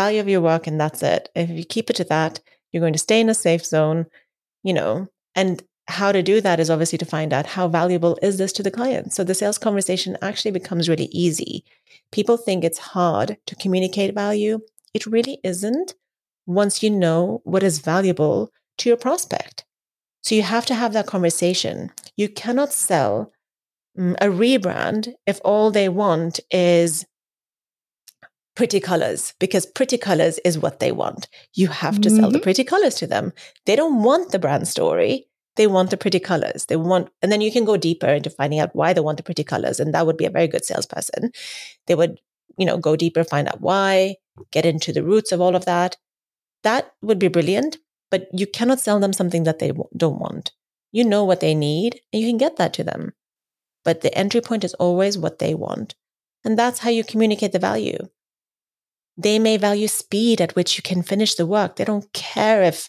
value 0.00 0.20
of 0.20 0.28
your 0.28 0.40
work 0.40 0.66
and 0.66 0.80
that's 0.80 1.02
it. 1.02 1.28
If 1.34 1.50
you 1.50 1.64
keep 1.64 1.90
it 1.90 1.96
to 1.96 2.04
that, 2.04 2.40
you're 2.70 2.80
going 2.80 2.98
to 2.98 3.06
stay 3.06 3.20
in 3.20 3.28
a 3.28 3.34
safe 3.34 3.64
zone, 3.64 4.06
you 4.62 4.72
know. 4.72 5.08
And 5.34 5.62
how 5.88 6.12
to 6.12 6.22
do 6.22 6.40
that 6.40 6.60
is 6.60 6.70
obviously 6.70 6.98
to 6.98 7.04
find 7.04 7.32
out 7.32 7.46
how 7.46 7.68
valuable 7.68 8.18
is 8.22 8.38
this 8.38 8.52
to 8.54 8.62
the 8.62 8.70
client. 8.70 9.12
So 9.12 9.24
the 9.24 9.34
sales 9.34 9.58
conversation 9.58 10.16
actually 10.22 10.52
becomes 10.52 10.88
really 10.88 11.08
easy. 11.12 11.64
People 12.12 12.36
think 12.36 12.64
it's 12.64 12.90
hard 12.96 13.36
to 13.46 13.56
communicate 13.56 14.14
value. 14.14 14.60
It 14.94 15.06
really 15.06 15.38
isn't 15.42 15.94
once 16.46 16.82
you 16.82 16.90
know 16.90 17.40
what 17.44 17.62
is 17.62 17.78
valuable 17.78 18.50
to 18.78 18.88
your 18.88 18.96
prospect. 18.96 19.64
So 20.22 20.34
you 20.34 20.42
have 20.42 20.66
to 20.66 20.74
have 20.74 20.92
that 20.92 21.06
conversation. 21.06 21.90
You 22.16 22.28
cannot 22.28 22.72
sell 22.72 23.32
Mm, 23.98 24.14
a 24.20 24.26
rebrand 24.26 25.12
if 25.26 25.40
all 25.44 25.70
they 25.70 25.88
want 25.88 26.40
is 26.50 27.04
pretty 28.60 28.78
colors 28.78 29.32
because 29.38 29.64
pretty 29.64 29.96
colors 29.96 30.38
is 30.44 30.58
what 30.58 30.80
they 30.80 30.92
want. 30.92 31.28
You 31.54 31.68
have 31.68 31.98
to 32.02 32.08
mm-hmm. 32.10 32.18
sell 32.18 32.30
the 32.30 32.36
mm-hmm. 32.36 32.42
pretty 32.42 32.64
colors 32.64 32.94
to 32.96 33.06
them. 33.06 33.32
They 33.64 33.74
don't 33.74 34.02
want 34.02 34.32
the 34.32 34.38
brand 34.38 34.68
story. 34.68 35.28
They 35.56 35.66
want 35.66 35.88
the 35.88 35.96
pretty 35.96 36.20
colors. 36.20 36.66
They 36.66 36.76
want, 36.76 37.08
and 37.22 37.32
then 37.32 37.40
you 37.40 37.50
can 37.50 37.64
go 37.64 37.78
deeper 37.78 38.08
into 38.08 38.28
finding 38.28 38.60
out 38.60 38.76
why 38.76 38.92
they 38.92 39.00
want 39.00 39.16
the 39.16 39.22
pretty 39.22 39.44
colors. 39.44 39.80
And 39.80 39.94
that 39.94 40.04
would 40.04 40.18
be 40.18 40.26
a 40.26 40.36
very 40.36 40.46
good 40.46 40.66
salesperson. 40.66 41.32
They 41.86 41.94
would, 41.94 42.20
you 42.58 42.66
know, 42.66 42.76
go 42.76 42.96
deeper, 42.96 43.24
find 43.24 43.48
out 43.48 43.62
why, 43.62 44.16
get 44.50 44.66
into 44.66 44.92
the 44.92 45.02
roots 45.02 45.32
of 45.32 45.40
all 45.40 45.56
of 45.56 45.64
that. 45.64 45.96
That 46.62 46.92
would 47.00 47.18
be 47.18 47.28
brilliant, 47.28 47.78
but 48.10 48.28
you 48.32 48.46
cannot 48.46 48.80
sell 48.80 49.00
them 49.00 49.14
something 49.14 49.44
that 49.44 49.58
they 49.58 49.72
don't 49.96 50.20
want. 50.20 50.52
You 50.92 51.04
know 51.04 51.24
what 51.24 51.40
they 51.40 51.54
need 51.54 52.00
and 52.12 52.20
you 52.20 52.28
can 52.28 52.36
get 52.36 52.56
that 52.56 52.74
to 52.74 52.84
them 52.84 53.12
but 53.84 54.02
the 54.02 54.16
entry 54.16 54.40
point 54.40 54.64
is 54.64 54.74
always 54.74 55.16
what 55.16 55.38
they 55.38 55.54
want. 55.54 55.94
And 56.44 56.58
that's 56.58 56.80
how 56.80 56.90
you 56.90 57.04
communicate 57.04 57.52
the 57.52 57.58
value. 57.58 58.08
They 59.22 59.38
may 59.38 59.56
value 59.56 59.88
speed 59.88 60.40
at 60.40 60.54
which 60.56 60.76
you 60.76 60.82
can 60.82 61.02
finish 61.02 61.34
the 61.34 61.46
work. 61.46 61.76
They 61.76 61.84
don't 61.84 62.12
care 62.12 62.62
if 62.62 62.88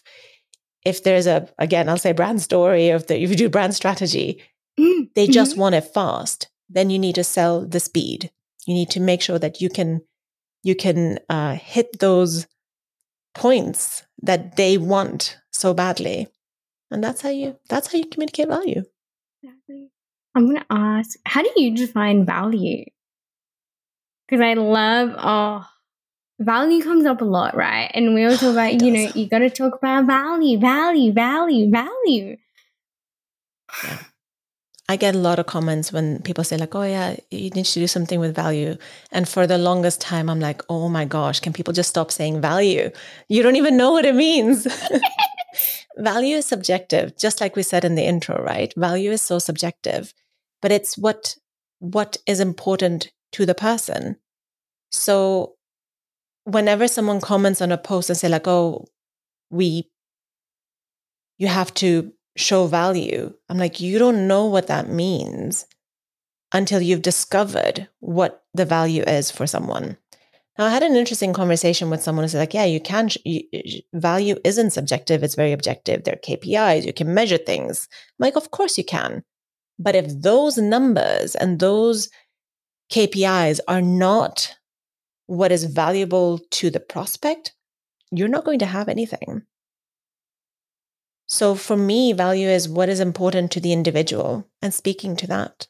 if 0.84 1.02
there's 1.02 1.26
a 1.26 1.48
again, 1.58 1.88
I'll 1.88 1.98
say 1.98 2.12
brand 2.12 2.42
story 2.42 2.90
or 2.90 2.96
if, 2.96 3.06
the, 3.06 3.20
if 3.20 3.30
you 3.30 3.36
do 3.36 3.48
brand 3.48 3.74
strategy. 3.74 4.42
Mm-hmm. 4.78 5.04
They 5.14 5.26
just 5.26 5.56
want 5.56 5.74
it 5.74 5.92
fast. 5.92 6.48
Then 6.68 6.88
you 6.88 6.98
need 6.98 7.16
to 7.16 7.24
sell 7.24 7.66
the 7.66 7.80
speed. 7.80 8.30
You 8.66 8.74
need 8.74 8.90
to 8.90 9.00
make 9.00 9.20
sure 9.20 9.38
that 9.38 9.60
you 9.60 9.68
can 9.68 10.00
you 10.62 10.74
can 10.74 11.18
uh, 11.28 11.54
hit 11.56 11.98
those 11.98 12.46
points 13.34 14.04
that 14.22 14.56
they 14.56 14.78
want 14.78 15.38
so 15.50 15.74
badly, 15.74 16.28
and 16.90 17.04
that's 17.04 17.20
how 17.20 17.30
you 17.30 17.58
that's 17.68 17.92
how 17.92 17.98
you 17.98 18.06
communicate 18.06 18.48
value. 18.48 18.84
Exactly. 19.42 19.90
I'm 20.34 20.46
going 20.46 20.60
to 20.60 20.66
ask, 20.70 21.18
how 21.26 21.42
do 21.42 21.50
you 21.56 21.76
define 21.76 22.24
value? 22.24 22.84
Because 24.26 24.42
I 24.42 24.54
love, 24.54 25.14
oh, 25.18 25.66
value 26.44 26.82
comes 26.82 27.06
up 27.06 27.20
a 27.20 27.24
lot, 27.24 27.56
right? 27.56 27.90
And 27.94 28.14
we 28.14 28.24
all 28.24 28.36
talk 28.36 28.52
about, 28.52 28.80
you 28.82 28.90
know, 28.90 29.10
you 29.14 29.28
got 29.28 29.38
to 29.38 29.50
talk 29.50 29.76
about 29.76 30.06
value, 30.06 30.58
value, 30.58 31.12
value, 31.12 31.70
value. 31.70 32.36
Yeah. 33.84 33.98
I 34.88 34.96
get 34.96 35.14
a 35.14 35.18
lot 35.18 35.38
of 35.38 35.46
comments 35.46 35.92
when 35.92 36.20
people 36.22 36.44
say, 36.44 36.58
like, 36.58 36.74
oh, 36.74 36.82
yeah, 36.82 37.16
you 37.30 37.48
need 37.50 37.64
to 37.64 37.80
do 37.80 37.86
something 37.86 38.20
with 38.20 38.34
value. 38.34 38.76
And 39.10 39.26
for 39.26 39.46
the 39.46 39.56
longest 39.56 40.00
time, 40.00 40.28
I'm 40.28 40.40
like, 40.40 40.60
oh 40.68 40.88
my 40.88 41.06
gosh, 41.06 41.40
can 41.40 41.52
people 41.52 41.72
just 41.72 41.88
stop 41.88 42.10
saying 42.10 42.40
value? 42.42 42.90
You 43.28 43.42
don't 43.42 43.56
even 43.56 43.76
know 43.76 43.92
what 43.92 44.04
it 44.04 44.14
means. 44.14 44.66
value 45.96 46.36
is 46.36 46.46
subjective, 46.46 47.16
just 47.16 47.40
like 47.40 47.56
we 47.56 47.62
said 47.62 47.84
in 47.84 47.94
the 47.94 48.04
intro, 48.04 48.42
right? 48.42 48.74
Value 48.76 49.12
is 49.12 49.22
so 49.22 49.38
subjective 49.38 50.12
but 50.62 50.72
it's 50.72 50.96
what 50.96 51.36
what 51.80 52.16
is 52.26 52.40
important 52.40 53.10
to 53.32 53.44
the 53.44 53.54
person. 53.54 54.16
So 54.92 55.56
whenever 56.44 56.88
someone 56.88 57.20
comments 57.20 57.60
on 57.60 57.72
a 57.72 57.78
post 57.78 58.10
and 58.10 58.18
say 58.18 58.28
like, 58.28 58.46
"Oh, 58.48 58.86
we 59.50 59.90
you 61.38 61.48
have 61.48 61.72
to 61.74 62.12
show 62.36 62.66
value." 62.66 63.34
I'm 63.48 63.58
like, 63.58 63.80
"You 63.80 63.98
don't 63.98 64.26
know 64.26 64.46
what 64.46 64.66
that 64.68 64.88
means 64.88 65.66
until 66.52 66.80
you've 66.80 67.02
discovered 67.02 67.88
what 68.00 68.44
the 68.54 68.64
value 68.64 69.02
is 69.02 69.30
for 69.30 69.46
someone." 69.46 69.96
Now, 70.58 70.66
I 70.66 70.70
had 70.70 70.82
an 70.82 70.96
interesting 70.96 71.32
conversation 71.32 71.88
with 71.88 72.02
someone 72.02 72.24
who 72.24 72.28
said, 72.28 72.38
like, 72.38 72.52
yeah, 72.52 72.64
you 72.64 72.78
can, 72.78 73.08
you, 73.24 73.42
value 73.94 74.36
isn't 74.44 74.72
subjective, 74.72 75.22
it's 75.22 75.34
very 75.34 75.52
objective. 75.52 76.04
There 76.04 76.14
are 76.14 76.18
KPIs, 76.18 76.84
you 76.84 76.92
can 76.92 77.14
measure 77.14 77.38
things. 77.38 77.88
I'm 77.90 78.24
like, 78.24 78.36
of 78.36 78.50
course 78.50 78.76
you 78.76 78.84
can. 78.84 79.24
But 79.78 79.94
if 79.94 80.20
those 80.20 80.58
numbers 80.58 81.34
and 81.34 81.58
those 81.58 82.10
KPIs 82.92 83.60
are 83.66 83.80
not 83.80 84.54
what 85.26 85.52
is 85.52 85.64
valuable 85.64 86.38
to 86.50 86.70
the 86.70 86.80
prospect, 86.80 87.54
you're 88.10 88.28
not 88.28 88.44
going 88.44 88.58
to 88.58 88.66
have 88.66 88.88
anything. 88.88 89.42
So 91.26 91.54
for 91.54 91.76
me, 91.76 92.12
value 92.12 92.48
is 92.48 92.68
what 92.68 92.88
is 92.88 93.00
important 93.00 93.50
to 93.52 93.60
the 93.60 93.72
individual 93.72 94.46
and 94.60 94.74
speaking 94.74 95.16
to 95.16 95.26
that. 95.28 95.66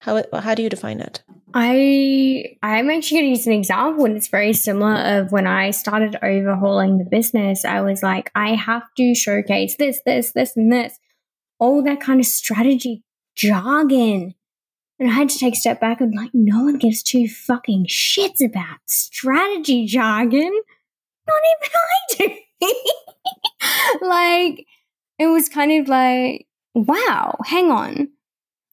How, 0.00 0.24
how 0.32 0.54
do 0.54 0.62
you 0.62 0.68
define 0.68 1.00
it? 1.00 1.22
I 1.52 2.56
I'm 2.62 2.90
actually 2.90 3.18
going 3.18 3.26
to 3.26 3.38
use 3.38 3.46
an 3.46 3.52
example, 3.52 4.04
and 4.04 4.16
it's 4.16 4.28
very 4.28 4.52
similar 4.52 4.94
of 4.94 5.32
when 5.32 5.46
I 5.46 5.72
started 5.72 6.16
overhauling 6.22 6.98
the 6.98 7.04
business. 7.04 7.64
I 7.64 7.80
was 7.82 8.02
like, 8.02 8.30
I 8.34 8.54
have 8.54 8.84
to 8.96 9.14
showcase 9.14 9.76
this, 9.76 10.00
this, 10.06 10.32
this, 10.32 10.56
and 10.56 10.72
this, 10.72 10.98
all 11.58 11.82
that 11.82 12.00
kind 12.00 12.20
of 12.20 12.26
strategy 12.26 13.02
jargon. 13.34 14.34
And 15.00 15.08
I 15.10 15.14
had 15.14 15.30
to 15.30 15.38
take 15.38 15.54
a 15.54 15.56
step 15.56 15.80
back 15.80 16.02
and 16.02 16.14
like, 16.14 16.30
no 16.34 16.64
one 16.64 16.76
gives 16.76 17.02
two 17.02 17.26
fucking 17.26 17.86
shits 17.86 18.44
about 18.44 18.78
strategy 18.86 19.86
jargon. 19.86 20.60
Not 21.26 21.40
even 22.18 22.28
I 22.60 22.76
do. 24.00 24.06
like, 24.06 24.66
it 25.18 25.26
was 25.26 25.48
kind 25.48 25.72
of 25.72 25.88
like, 25.88 26.46
wow, 26.74 27.38
hang 27.46 27.70
on. 27.70 28.10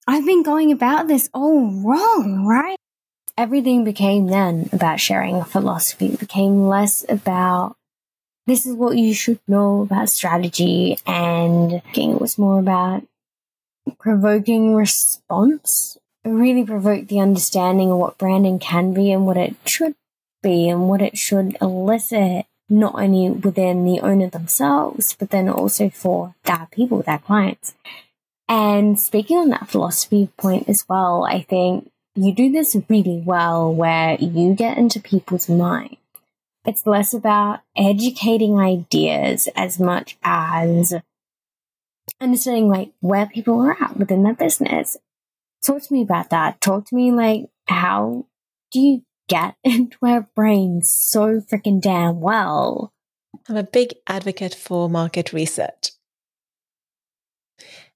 I've 0.06 0.26
been 0.26 0.44
going 0.44 0.74
about 0.74 1.08
this 1.08 1.30
all 1.34 1.72
wrong, 1.84 2.46
right? 2.46 2.78
Everything 3.38 3.86
became 3.86 4.28
then 4.28 4.70
about 4.74 5.00
sharing 5.00 5.38
a 5.38 5.46
philosophy. 5.46 6.08
It 6.08 6.20
became 6.20 6.68
less 6.68 7.06
about 7.08 7.78
this 8.48 8.66
is 8.66 8.74
what 8.74 8.98
you 8.98 9.14
should 9.14 9.40
know 9.48 9.82
about 9.82 10.10
strategy 10.10 10.98
and 11.06 11.82
it 11.94 12.20
was 12.20 12.38
more 12.38 12.60
about 12.60 13.04
provoking 14.00 14.74
response. 14.74 15.98
Really 16.28 16.66
provoked 16.66 17.08
the 17.08 17.22
understanding 17.22 17.90
of 17.90 18.00
what 18.00 18.18
branding 18.18 18.60
can 18.60 18.94
be 18.94 19.14
and 19.14 19.26
what 19.26 19.38
it 19.38 19.56
should 19.66 19.96
be 20.44 20.68
and 20.68 20.90
what 20.90 21.02
it 21.02 21.18
should 21.18 21.56
elicit 21.62 22.46
not 22.70 22.96
only 22.96 23.30
within 23.30 23.86
the 23.86 24.02
owner 24.02 24.30
themselves, 24.30 25.16
but 25.18 25.30
then 25.30 25.48
also 25.48 25.90
for 25.90 26.36
their 26.44 26.68
people, 26.70 27.02
their 27.02 27.20
clients. 27.20 27.76
And 28.50 29.00
speaking 29.00 29.38
on 29.38 29.50
that 29.50 29.70
philosophy 29.70 30.30
point 30.38 30.68
as 30.68 30.86
well, 30.90 31.24
I 31.24 31.44
think 31.44 31.92
you 32.16 32.34
do 32.34 32.52
this 32.52 32.76
really 32.90 33.22
well 33.26 33.74
where 33.74 34.16
you 34.16 34.54
get 34.54 34.78
into 34.78 35.00
people's 35.00 35.48
mind. 35.48 35.96
It's 36.66 36.86
less 36.86 37.14
about 37.14 37.62
educating 37.78 38.60
ideas 38.60 39.48
as 39.56 39.80
much 39.80 40.18
as 40.24 40.94
understanding 42.20 42.68
like 42.68 42.92
where 43.00 43.28
people 43.28 43.62
are 43.62 43.82
at 43.82 43.96
within 43.96 44.24
their 44.24 44.34
business. 44.34 44.98
Talk 45.66 45.84
to 45.84 45.94
me 45.94 46.02
about 46.02 46.30
that. 46.30 46.62
Talk 46.62 46.86
to 46.88 46.96
me 46.96 47.12
like 47.12 47.46
how 47.68 48.28
do 48.72 48.80
you 48.80 49.04
get 49.28 49.56
into 49.64 49.98
our 50.04 50.28
brains 50.36 50.90
so 50.90 51.42
freaking 51.42 51.82
damn 51.82 52.20
well? 52.22 52.94
I'm 53.50 53.58
a 53.58 53.64
big 53.64 53.94
advocate 54.08 54.56
for 54.56 54.90
market 54.90 55.34
research. 55.34 55.92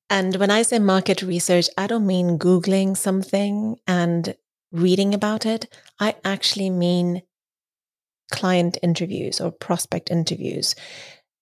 And 0.10 0.36
when 0.36 0.52
I 0.52 0.64
say 0.64 0.78
market 0.78 1.22
research, 1.22 1.70
I 1.78 1.88
don't 1.88 2.06
mean 2.06 2.38
Googling 2.38 2.98
something 2.98 3.78
and 3.88 4.36
reading 4.72 5.14
about 5.14 5.46
it. 5.46 5.74
I 6.00 6.16
actually 6.26 6.70
mean 6.70 7.22
client 8.32 8.78
interviews 8.82 9.40
or 9.40 9.52
prospect 9.52 10.12
interviews. 10.12 10.76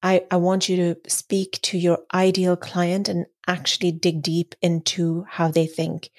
I, 0.02 0.24
I 0.32 0.38
want 0.38 0.70
you 0.70 0.78
to 0.78 1.10
speak 1.10 1.60
to 1.64 1.78
your 1.78 2.00
ideal 2.14 2.56
client 2.56 3.10
and 3.10 3.26
actually 3.48 3.92
dig 3.92 4.22
deep 4.22 4.56
into 4.62 5.26
how 5.28 5.50
they 5.50 5.68
think. 5.68 6.10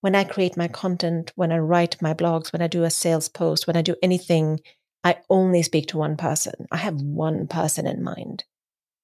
When 0.00 0.14
I 0.14 0.24
create 0.24 0.56
my 0.56 0.68
content, 0.68 1.32
when 1.36 1.52
I 1.52 1.58
write 1.58 2.02
my 2.02 2.12
blogs, 2.12 2.52
when 2.52 2.60
I 2.60 2.66
do 2.66 2.82
a 2.82 2.90
sales 2.90 3.28
post, 3.28 3.66
when 3.66 3.76
I 3.76 3.82
do 3.82 3.96
anything, 4.02 4.60
I 5.04 5.18
only 5.30 5.62
speak 5.62 5.88
to 5.88 5.98
one 5.98 6.16
person. 6.16 6.66
I 6.70 6.76
have 6.78 7.00
one 7.00 7.46
person 7.46 7.86
in 7.86 8.02
mind. 8.02 8.44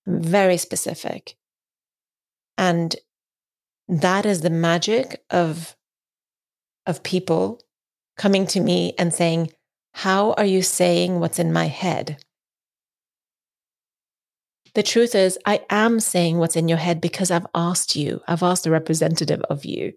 Very 0.07 0.57
specific. 0.57 1.37
And 2.57 2.97
that 3.89 4.27
is 4.27 4.41
the 4.43 4.51
magic 4.51 5.23
of, 5.31 5.77
of 6.87 7.03
people 7.03 7.63
coming 8.17 8.47
to 8.49 8.61
me 8.61 8.95
and 8.99 9.15
saying, 9.15 9.53
How 9.95 10.33
are 10.33 10.45
you 10.45 10.63
saying 10.63 11.21
what's 11.21 11.39
in 11.39 11.53
my 11.53 11.67
head? 11.67 12.23
The 14.79 14.85
truth 14.85 15.17
is, 15.17 15.37
I 15.45 15.63
am 15.71 15.99
saying 15.99 16.39
what's 16.39 16.55
in 16.55 16.69
your 16.69 16.79
head 16.79 17.01
because 17.01 17.33
I've 17.33 17.49
asked 17.53 17.97
you, 17.97 18.21
I've 18.29 18.45
asked 18.45 18.65
a 18.65 18.71
representative 18.71 19.41
of 19.51 19.65
you, 19.65 19.95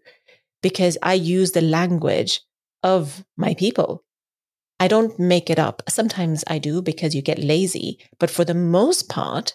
because 0.63 0.97
I 1.03 1.13
use 1.13 1.51
the 1.51 1.61
language 1.61 2.41
of 2.81 3.23
my 3.37 3.53
people. 3.53 4.03
I 4.79 4.87
don't 4.87 5.19
make 5.19 5.51
it 5.51 5.59
up. 5.59 5.83
Sometimes 5.87 6.43
I 6.47 6.57
do 6.57 6.81
because 6.81 7.13
you 7.13 7.21
get 7.21 7.37
lazy, 7.37 7.99
but 8.17 8.31
for 8.31 8.43
the 8.43 8.55
most 8.55 9.07
part, 9.07 9.53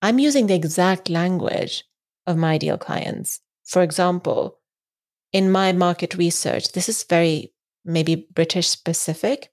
I'm 0.00 0.20
using 0.20 0.46
the 0.46 0.54
exact 0.54 1.10
language 1.10 1.82
of 2.24 2.36
my 2.36 2.52
ideal 2.52 2.78
clients. 2.78 3.40
For 3.64 3.82
example, 3.82 4.60
in 5.32 5.50
my 5.50 5.72
market 5.72 6.14
research, 6.14 6.70
this 6.70 6.88
is 6.88 7.02
very 7.02 7.52
maybe 7.84 8.28
British 8.32 8.68
specific. 8.68 9.50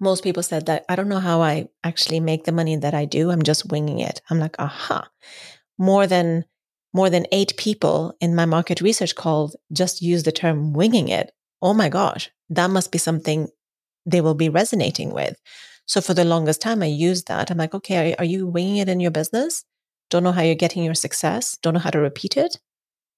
Most 0.00 0.24
people 0.24 0.42
said 0.42 0.66
that 0.66 0.84
I 0.88 0.96
don't 0.96 1.08
know 1.08 1.20
how 1.20 1.42
I 1.42 1.68
actually 1.84 2.20
make 2.20 2.44
the 2.44 2.52
money 2.52 2.76
that 2.76 2.94
I 2.94 3.04
do. 3.04 3.30
I'm 3.30 3.42
just 3.42 3.70
winging 3.70 4.00
it. 4.00 4.20
I'm 4.30 4.38
like, 4.38 4.56
aha. 4.58 5.08
More 5.78 6.06
than 6.06 6.44
more 6.92 7.10
than 7.10 7.26
eight 7.30 7.56
people 7.56 8.16
in 8.20 8.34
my 8.34 8.46
market 8.46 8.80
research 8.80 9.14
called 9.14 9.54
just 9.72 10.02
use 10.02 10.24
the 10.24 10.32
term 10.32 10.72
winging 10.72 11.08
it. 11.08 11.30
Oh 11.62 11.74
my 11.74 11.88
gosh, 11.88 12.30
that 12.48 12.70
must 12.70 12.90
be 12.90 12.98
something 12.98 13.48
they 14.06 14.20
will 14.20 14.34
be 14.34 14.48
resonating 14.48 15.12
with. 15.12 15.36
So 15.86 16.00
for 16.00 16.14
the 16.14 16.24
longest 16.24 16.60
time, 16.60 16.82
I 16.82 16.86
used 16.86 17.28
that. 17.28 17.50
I'm 17.50 17.58
like, 17.58 17.74
okay, 17.74 18.12
are, 18.12 18.16
are 18.20 18.24
you 18.24 18.46
winging 18.46 18.78
it 18.78 18.88
in 18.88 18.98
your 18.98 19.12
business? 19.12 19.64
don't 20.10 20.24
know 20.24 20.32
how 20.32 20.42
you're 20.42 20.54
getting 20.54 20.84
your 20.84 20.94
success, 20.94 21.56
don't 21.62 21.74
know 21.74 21.80
how 21.80 21.90
to 21.90 22.00
repeat 22.00 22.36
it. 22.36 22.58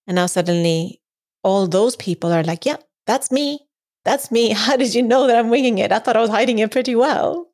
And 0.06 0.14
now 0.14 0.26
suddenly 0.26 1.00
all 1.42 1.66
those 1.66 1.96
people 1.96 2.32
are 2.32 2.44
like, 2.44 2.64
yeah, 2.66 2.76
that's 3.06 3.32
me. 3.32 3.60
That's 4.04 4.30
me. 4.30 4.50
How 4.52 4.76
did 4.76 4.94
you 4.94 5.02
know 5.02 5.26
that 5.26 5.36
I'm 5.36 5.50
winging 5.50 5.78
it? 5.78 5.92
I 5.92 5.98
thought 5.98 6.16
I 6.16 6.20
was 6.20 6.30
hiding 6.30 6.58
it 6.58 6.70
pretty 6.70 6.94
well. 6.94 7.48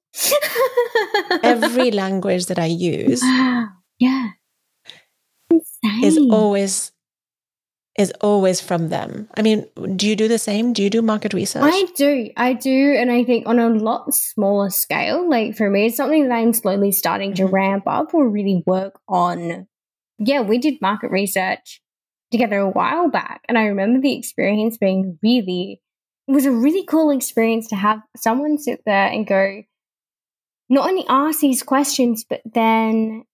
Every 1.43 1.91
language 2.03 2.47
that 2.47 2.59
I 2.59 2.67
use. 2.67 3.23
Yeah. 4.01 4.29
Insane. 5.51 6.05
Is 6.05 6.19
always 6.31 6.93
is 7.99 8.13
always 8.21 8.61
from 8.61 8.91
them. 8.91 9.29
I 9.37 9.43
mean, 9.43 9.67
do 9.97 10.07
you 10.07 10.15
do 10.15 10.29
the 10.29 10.39
same? 10.39 10.73
Do 10.73 10.85
you 10.85 10.89
do 10.89 11.03
market 11.03 11.35
research? 11.35 11.65
I 11.65 11.87
do. 11.97 12.31
I 12.37 12.53
do. 12.53 12.95
And 12.97 13.11
I 13.11 13.25
think 13.25 13.49
on 13.49 13.59
a 13.59 13.69
lot 13.69 14.15
smaller 14.15 14.71
scale, 14.71 15.29
like 15.29 15.57
for 15.57 15.69
me, 15.69 15.87
it's 15.87 15.97
something 15.97 16.29
that 16.29 16.35
I'm 16.35 16.53
slowly 16.53 16.93
starting 16.93 17.35
to 17.35 17.43
mm-hmm. 17.43 17.55
ramp 17.55 17.85
up 17.89 18.15
or 18.15 18.29
really 18.29 18.63
work 18.67 19.01
on. 19.09 19.67
Yeah, 20.21 20.43
we 20.43 20.59
did 20.59 20.81
market 20.81 21.11
research 21.11 21.83
together 22.31 22.59
a 22.59 22.71
while 22.71 23.11
back. 23.11 23.43
And 23.49 23.59
I 23.59 23.67
remember 23.67 24.01
the 24.01 24.17
experience 24.17 24.79
being 24.79 25.19
really, 25.21 25.81
was 26.29 26.47
a 26.47 26.53
really 26.53 26.85
cool 26.85 27.11
experience 27.11 27.69
to 27.69 27.77
have 27.77 28.01
someone 28.17 28.59
sit 28.59 28.83
there 28.85 29.07
and 29.07 29.27
go, 29.27 29.63
not 30.69 30.89
only 30.89 31.05
ask 31.09 31.41
these 31.41 31.63
questions, 31.63 32.25
but 32.29 32.43
then 32.45 33.25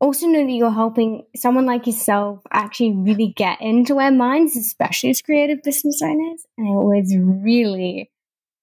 also 0.00 0.26
know 0.26 0.44
that 0.44 0.52
you're 0.52 0.70
helping 0.70 1.24
someone 1.36 1.66
like 1.66 1.86
yourself 1.86 2.40
actually 2.50 2.92
really 2.92 3.28
get 3.36 3.60
into 3.60 4.00
our 4.00 4.10
minds, 4.10 4.56
especially 4.56 5.10
as 5.10 5.22
creative 5.22 5.62
business 5.62 6.00
owners. 6.02 6.44
And 6.56 6.66
it 6.66 6.72
was 6.72 7.14
really, 7.16 8.10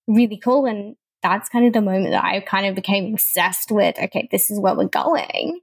really 0.07 0.37
cool. 0.37 0.65
And 0.65 0.95
that's 1.21 1.49
kind 1.49 1.65
of 1.65 1.73
the 1.73 1.81
moment 1.81 2.11
that 2.11 2.23
I 2.23 2.39
kind 2.41 2.65
of 2.65 2.75
became 2.75 3.13
obsessed 3.13 3.71
with. 3.71 3.97
Okay, 3.97 4.27
this 4.31 4.49
is 4.49 4.59
where 4.59 4.75
we're 4.75 4.87
going. 4.87 5.61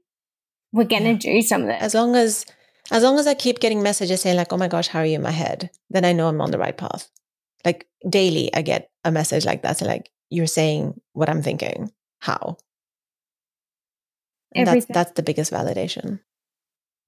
We're 0.72 0.84
gonna 0.84 1.12
yeah. 1.12 1.18
do 1.18 1.42
some 1.42 1.62
of 1.62 1.68
this. 1.68 1.82
As 1.82 1.94
long 1.94 2.16
as 2.16 2.46
as 2.90 3.02
long 3.02 3.18
as 3.18 3.26
I 3.26 3.34
keep 3.34 3.60
getting 3.60 3.82
messages 3.82 4.22
saying 4.22 4.36
like, 4.36 4.52
oh 4.52 4.56
my 4.56 4.68
gosh, 4.68 4.88
how 4.88 5.00
are 5.00 5.06
you 5.06 5.16
in 5.16 5.22
my 5.22 5.30
head? 5.30 5.70
Then 5.90 6.04
I 6.04 6.12
know 6.12 6.28
I'm 6.28 6.40
on 6.40 6.50
the 6.50 6.58
right 6.58 6.76
path. 6.76 7.10
Like 7.64 7.87
daily 8.09 8.53
I 8.55 8.62
get 8.62 8.90
a 9.05 9.11
message 9.11 9.44
like 9.44 9.62
that. 9.62 9.79
So 9.79 9.87
like 9.87 10.11
you're 10.31 10.46
saying 10.46 11.00
what 11.12 11.29
I'm 11.29 11.42
thinking. 11.42 11.92
How? 12.20 12.57
That's, 14.55 14.87
that's 14.87 15.12
the 15.12 15.22
biggest 15.22 15.53
validation. 15.53 16.20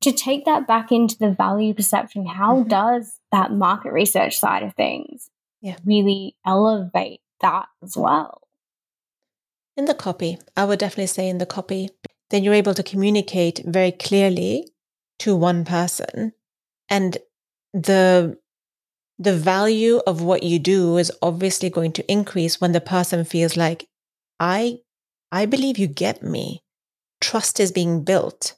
To 0.03 0.13
take 0.13 0.45
that 0.45 0.67
back 0.67 0.93
into 0.93 1.17
the 1.19 1.31
value 1.31 1.75
perception, 1.75 2.27
how 2.27 2.57
mm-hmm. 2.57 2.69
does 2.69 3.21
that 3.33 3.53
market 3.53 3.93
research 3.93 4.39
side 4.39 4.63
of 4.63 4.75
things 4.75 5.31
yeah. 5.61 5.77
really 5.85 6.37
elevate 6.45 7.21
that 7.41 7.67
as 7.83 7.97
well? 7.97 8.43
In 9.77 9.85
the 9.85 9.95
copy, 9.95 10.39
I 10.57 10.65
would 10.65 10.79
definitely 10.79 11.07
say 11.07 11.29
in 11.29 11.39
the 11.39 11.47
copy, 11.47 11.91
then 12.31 12.43
you're 12.43 12.55
able 12.55 12.75
to 12.75 12.83
communicate 12.83 13.61
very 13.65 13.93
clearly 13.93 14.69
to 15.21 15.37
one 15.37 15.65
person. 15.65 16.33
And 16.89 17.19
the 17.73 18.39
the 19.19 19.35
value 19.35 20.01
of 20.07 20.23
what 20.23 20.43
you 20.43 20.59
do 20.59 20.99
is 20.99 21.13
obviously 21.23 21.71
going 21.71 21.93
to 21.93 22.13
increase 22.13 22.61
when 22.61 22.73
the 22.73 22.81
person 22.81 23.25
feels 23.25 23.57
like 23.57 23.89
I 24.39 24.79
I 25.33 25.47
believe 25.47 25.79
you 25.79 25.87
get 25.87 26.23
me 26.23 26.63
trust 27.21 27.61
is 27.61 27.73
being 27.73 28.05
built. 28.05 28.55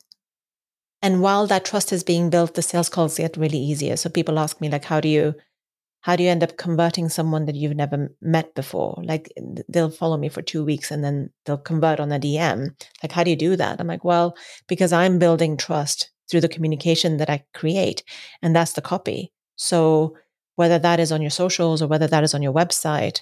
And 1.01 1.23
while 1.23 1.47
that 1.47 1.65
trust 1.65 1.93
is 1.93 2.03
being 2.03 2.29
built, 2.29 2.55
the 2.55 2.63
sales 2.63 2.89
calls 2.89 3.19
get 3.19 3.37
really 3.37 3.59
easier. 3.59 3.97
So 3.97 4.11
people 4.11 4.39
ask 4.39 4.61
me 4.61 4.69
like, 4.69 4.85
how 4.85 5.01
do 5.01 5.09
you, 5.09 5.35
How 6.03 6.17
do 6.17 6.23
you 6.23 6.31
end 6.31 6.43
up 6.43 6.57
converting 6.57 7.09
someone 7.09 7.47
that 7.47 7.57
you've 7.57 7.77
never 7.77 8.11
met 8.21 8.55
before? 8.55 9.01
Like 9.05 9.33
they'll 9.69 9.91
follow 9.91 10.17
me 10.17 10.29
for 10.29 10.43
two 10.43 10.65
weeks 10.65 10.91
and 10.91 11.03
then 11.05 11.31
they'll 11.45 11.59
convert 11.59 12.01
on 12.01 12.13
a 12.13 12.21
DM. 12.21 12.71
Like, 13.03 13.13
how 13.13 13.25
do 13.25 13.31
you 13.31 13.37
do 13.37 13.57
that? 13.57 13.81
I'm 13.81 13.87
like, 13.87 14.05
well, 14.05 14.37
because 14.69 14.93
I'm 14.93 15.19
building 15.19 15.57
trust 15.57 16.11
through 16.31 16.43
the 16.43 16.49
communication 16.49 17.17
that 17.19 17.31
I 17.31 17.45
create. 17.55 18.03
And 18.43 18.55
that's 18.55 18.73
the 18.75 18.83
copy. 18.83 19.33
So 19.57 20.17
whether 20.59 20.81
that 20.81 20.99
is 20.99 21.13
on 21.13 21.23
your 21.23 21.31
socials 21.31 21.81
or 21.81 21.87
whether 21.87 22.09
that 22.09 22.25
is 22.25 22.35
on 22.35 22.43
your 22.43 22.53
website 22.53 23.21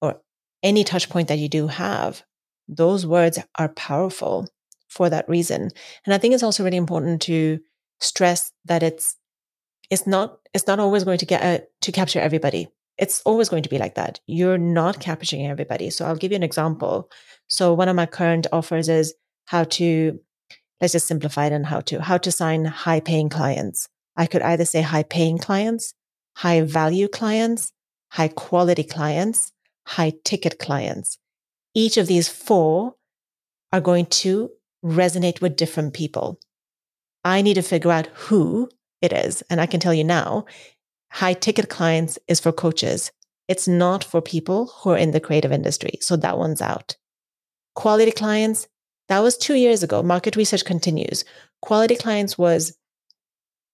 or 0.00 0.22
any 0.62 0.84
touch 0.84 1.10
point 1.10 1.28
that 1.28 1.38
you 1.38 1.50
do 1.50 1.66
have, 1.66 2.22
those 2.66 3.04
words 3.06 3.38
are 3.56 3.68
powerful 3.68 4.48
for 4.88 5.10
that 5.10 5.28
reason. 5.28 5.70
And 6.06 6.14
I 6.14 6.18
think 6.18 6.32
it's 6.32 6.42
also 6.42 6.64
really 6.64 6.78
important 6.78 7.20
to 7.22 7.60
stress 8.00 8.52
that 8.64 8.82
it's 8.82 9.16
it's 9.90 10.06
not 10.06 10.38
it's 10.54 10.66
not 10.66 10.80
always 10.80 11.04
going 11.04 11.18
to 11.18 11.26
get 11.26 11.42
uh, 11.42 11.64
to 11.82 11.92
capture 11.92 12.20
everybody. 12.20 12.68
It's 12.96 13.20
always 13.26 13.50
going 13.50 13.62
to 13.64 13.68
be 13.68 13.78
like 13.78 13.96
that. 13.96 14.20
You're 14.26 14.56
not 14.56 14.98
capturing 14.98 15.46
everybody. 15.46 15.90
So 15.90 16.06
I'll 16.06 16.16
give 16.16 16.32
you 16.32 16.36
an 16.36 16.42
example. 16.42 17.10
So 17.48 17.74
one 17.74 17.90
of 17.90 17.96
my 17.96 18.06
current 18.06 18.46
offers 18.50 18.88
is 18.88 19.12
how 19.44 19.64
to 19.64 20.18
let's 20.80 20.94
just 20.94 21.06
simplify 21.06 21.48
it 21.48 21.52
and 21.52 21.66
how 21.66 21.82
to 21.82 22.00
how 22.00 22.16
to 22.16 22.32
sign 22.32 22.64
high 22.64 23.00
paying 23.00 23.28
clients. 23.28 23.90
I 24.16 24.24
could 24.24 24.40
either 24.40 24.64
say 24.64 24.80
high 24.80 25.02
paying 25.02 25.36
clients, 25.36 25.92
high 26.36 26.60
value 26.60 27.08
clients, 27.08 27.72
high 28.10 28.28
quality 28.28 28.84
clients, 28.84 29.52
high 29.86 30.12
ticket 30.24 30.58
clients. 30.58 31.18
Each 31.74 31.96
of 31.96 32.06
these 32.06 32.28
four 32.28 32.94
are 33.72 33.80
going 33.80 34.06
to 34.06 34.50
resonate 34.84 35.40
with 35.40 35.56
different 35.56 35.94
people. 35.94 36.38
I 37.24 37.42
need 37.42 37.54
to 37.54 37.62
figure 37.62 37.90
out 37.90 38.08
who 38.08 38.68
it 39.00 39.12
is. 39.12 39.42
And 39.48 39.60
I 39.60 39.66
can 39.66 39.80
tell 39.80 39.94
you 39.94 40.04
now, 40.04 40.44
high 41.10 41.32
ticket 41.32 41.70
clients 41.70 42.18
is 42.28 42.38
for 42.38 42.52
coaches. 42.52 43.10
It's 43.48 43.66
not 43.66 44.04
for 44.04 44.20
people 44.20 44.66
who 44.66 44.90
are 44.90 44.96
in 44.98 45.12
the 45.12 45.20
creative 45.20 45.52
industry. 45.52 45.98
So 46.00 46.16
that 46.16 46.38
one's 46.38 46.60
out. 46.60 46.96
Quality 47.74 48.12
clients, 48.12 48.68
that 49.08 49.20
was 49.20 49.38
two 49.38 49.54
years 49.54 49.82
ago. 49.82 50.02
Market 50.02 50.36
research 50.36 50.64
continues. 50.64 51.24
Quality 51.62 51.96
clients 51.96 52.36
was 52.36 52.76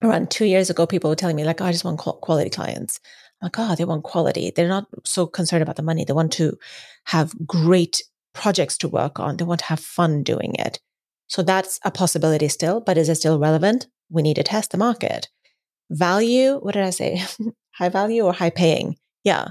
around 0.03 0.31
two 0.31 0.45
years 0.45 0.71
ago. 0.71 0.87
People 0.87 1.11
were 1.11 1.17
telling 1.17 1.37
me, 1.37 1.45
like, 1.45 1.61
oh, 1.61 1.67
I 1.67 1.73
just 1.73 1.85
want 1.85 1.99
quality 1.99 2.51
clients. 2.51 3.01
I'm 3.41 3.47
like, 3.47 3.59
oh, 3.59 3.75
they 3.75 3.85
want 3.85 4.05
quality. 4.05 4.53
They're 4.55 4.69
not 4.69 4.87
so 5.05 5.27
concerned 5.27 5.63
about 5.63 5.77
the 5.77 5.83
money. 5.83 6.05
They 6.05 6.13
want 6.13 6.33
to 6.35 6.57
have 7.05 7.35
great 7.47 8.03
projects 8.35 8.79
to 8.79 8.89
work 8.89 9.19
on. 9.21 9.37
They 9.37 9.45
want 9.45 9.61
to 9.61 9.67
have 9.67 9.81
fun 9.81 10.23
doing 10.23 10.55
it. 10.59 10.81
So 11.29 11.43
that's 11.43 11.81
a 11.85 11.91
possibility 11.91 12.49
still, 12.49 12.81
but 12.81 12.99
is 12.99 13.09
it 13.09 13.17
still 13.17 13.39
relevant? 13.39 13.87
We 14.11 14.23
need 14.23 14.37
to 14.37 14.43
test 14.43 14.71
the 14.71 14.79
market. 14.79 15.29
Value, 15.91 16.59
what 16.59 16.75
did 16.75 16.85
I 16.85 16.91
say? 16.91 17.23
high 17.75 17.89
value 17.89 18.23
or 18.23 18.33
high 18.33 18.51
paying? 18.51 18.97
Yeah. 19.25 19.49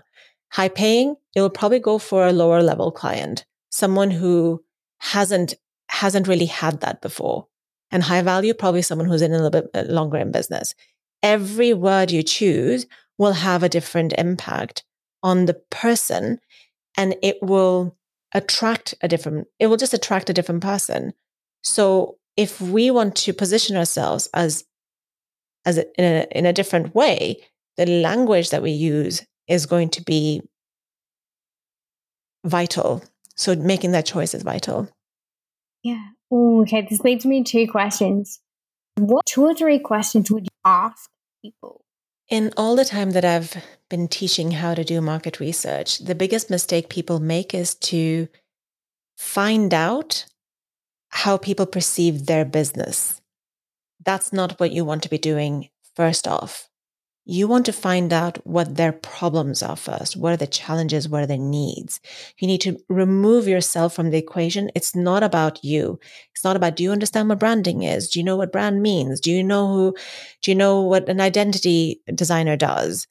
High 0.51 0.69
paying, 0.69 1.15
it 1.35 1.41
will 1.41 1.49
probably 1.49 1.79
go 1.79 1.97
for 1.97 2.27
a 2.27 2.33
lower 2.33 2.61
level 2.61 2.91
client, 2.91 3.45
someone 3.69 4.11
who 4.11 4.63
hasn't 4.99 5.55
hasn't 5.87 6.27
really 6.27 6.45
had 6.45 6.81
that 6.81 7.01
before. 7.01 7.47
And 7.91 8.03
high 8.03 8.21
value, 8.21 8.53
probably 8.53 8.81
someone 8.81 9.07
who's 9.07 9.21
in 9.21 9.33
a 9.33 9.35
little 9.35 9.49
bit 9.49 9.69
uh, 9.73 9.83
longer 9.91 10.17
in 10.17 10.31
business. 10.31 10.73
Every 11.21 11.73
word 11.73 12.09
you 12.11 12.23
choose 12.23 12.85
will 13.17 13.33
have 13.33 13.63
a 13.63 13.69
different 13.69 14.13
impact 14.17 14.83
on 15.21 15.45
the 15.45 15.53
person 15.69 16.39
and 16.97 17.15
it 17.21 17.37
will 17.41 17.95
attract 18.33 18.95
a 19.01 19.07
different, 19.07 19.47
it 19.59 19.67
will 19.67 19.77
just 19.77 19.93
attract 19.93 20.29
a 20.29 20.33
different 20.33 20.63
person. 20.63 21.13
So 21.63 22.17
if 22.37 22.59
we 22.61 22.89
want 22.89 23.15
to 23.17 23.33
position 23.33 23.75
ourselves 23.75 24.29
as 24.33 24.65
as 25.65 25.77
in, 25.77 25.85
a, 25.99 26.27
in 26.31 26.45
a 26.45 26.53
different 26.53 26.95
way, 26.95 27.37
the 27.77 27.85
language 27.85 28.49
that 28.49 28.63
we 28.63 28.71
use 28.71 29.25
is 29.47 29.65
going 29.65 29.89
to 29.89 30.01
be 30.01 30.41
vital. 32.43 33.03
So 33.35 33.55
making 33.55 33.91
that 33.91 34.05
choice 34.05 34.33
is 34.33 34.43
vital. 34.43 34.89
Yeah. 35.83 36.09
Okay. 36.31 36.87
This 36.89 37.01
leads 37.01 37.25
me 37.25 37.43
to 37.43 37.51
two 37.51 37.71
questions. 37.71 38.39
What 38.97 39.25
two 39.25 39.43
or 39.43 39.53
three 39.53 39.79
questions 39.79 40.31
would 40.31 40.43
you 40.43 40.57
ask 40.65 41.09
people? 41.43 41.83
In 42.29 42.53
all 42.55 42.75
the 42.75 42.85
time 42.85 43.11
that 43.11 43.25
I've 43.25 43.57
been 43.89 44.07
teaching 44.07 44.51
how 44.51 44.73
to 44.73 44.83
do 44.83 45.01
market 45.01 45.39
research, 45.39 45.99
the 45.99 46.15
biggest 46.15 46.49
mistake 46.49 46.87
people 46.87 47.19
make 47.19 47.53
is 47.53 47.75
to 47.75 48.29
find 49.17 49.73
out 49.73 50.25
how 51.09 51.37
people 51.37 51.65
perceive 51.65 52.25
their 52.25 52.45
business. 52.45 53.21
That's 54.03 54.31
not 54.31 54.59
what 54.59 54.71
you 54.71 54.85
want 54.85 55.03
to 55.03 55.09
be 55.09 55.17
doing 55.17 55.69
first 55.95 56.27
off. 56.27 56.70
You 57.25 57.47
want 57.47 57.65
to 57.67 57.73
find 57.73 58.11
out 58.11 58.45
what 58.45 58.75
their 58.75 58.91
problems 58.91 59.61
are 59.61 59.75
first. 59.75 60.17
What 60.17 60.33
are 60.33 60.37
the 60.37 60.47
challenges? 60.47 61.07
What 61.07 61.23
are 61.23 61.27
their 61.27 61.37
needs? 61.37 61.99
You 62.39 62.47
need 62.47 62.61
to 62.61 62.79
remove 62.89 63.47
yourself 63.47 63.93
from 63.93 64.09
the 64.09 64.17
equation. 64.17 64.71
It's 64.75 64.95
not 64.95 65.21
about 65.21 65.63
you. 65.63 65.99
It's 66.33 66.43
not 66.43 66.55
about, 66.55 66.75
do 66.75 66.83
you 66.83 66.91
understand 66.91 67.29
what 67.29 67.39
branding 67.39 67.83
is? 67.83 68.09
Do 68.09 68.19
you 68.19 68.23
know 68.23 68.37
what 68.37 68.51
brand 68.51 68.81
means? 68.81 69.19
Do 69.19 69.31
you 69.31 69.43
know 69.43 69.67
who, 69.67 69.95
do 70.41 70.51
you 70.51 70.55
know 70.55 70.81
what 70.81 71.07
an 71.09 71.21
identity 71.21 72.01
designer 72.13 72.57
does? 72.57 73.07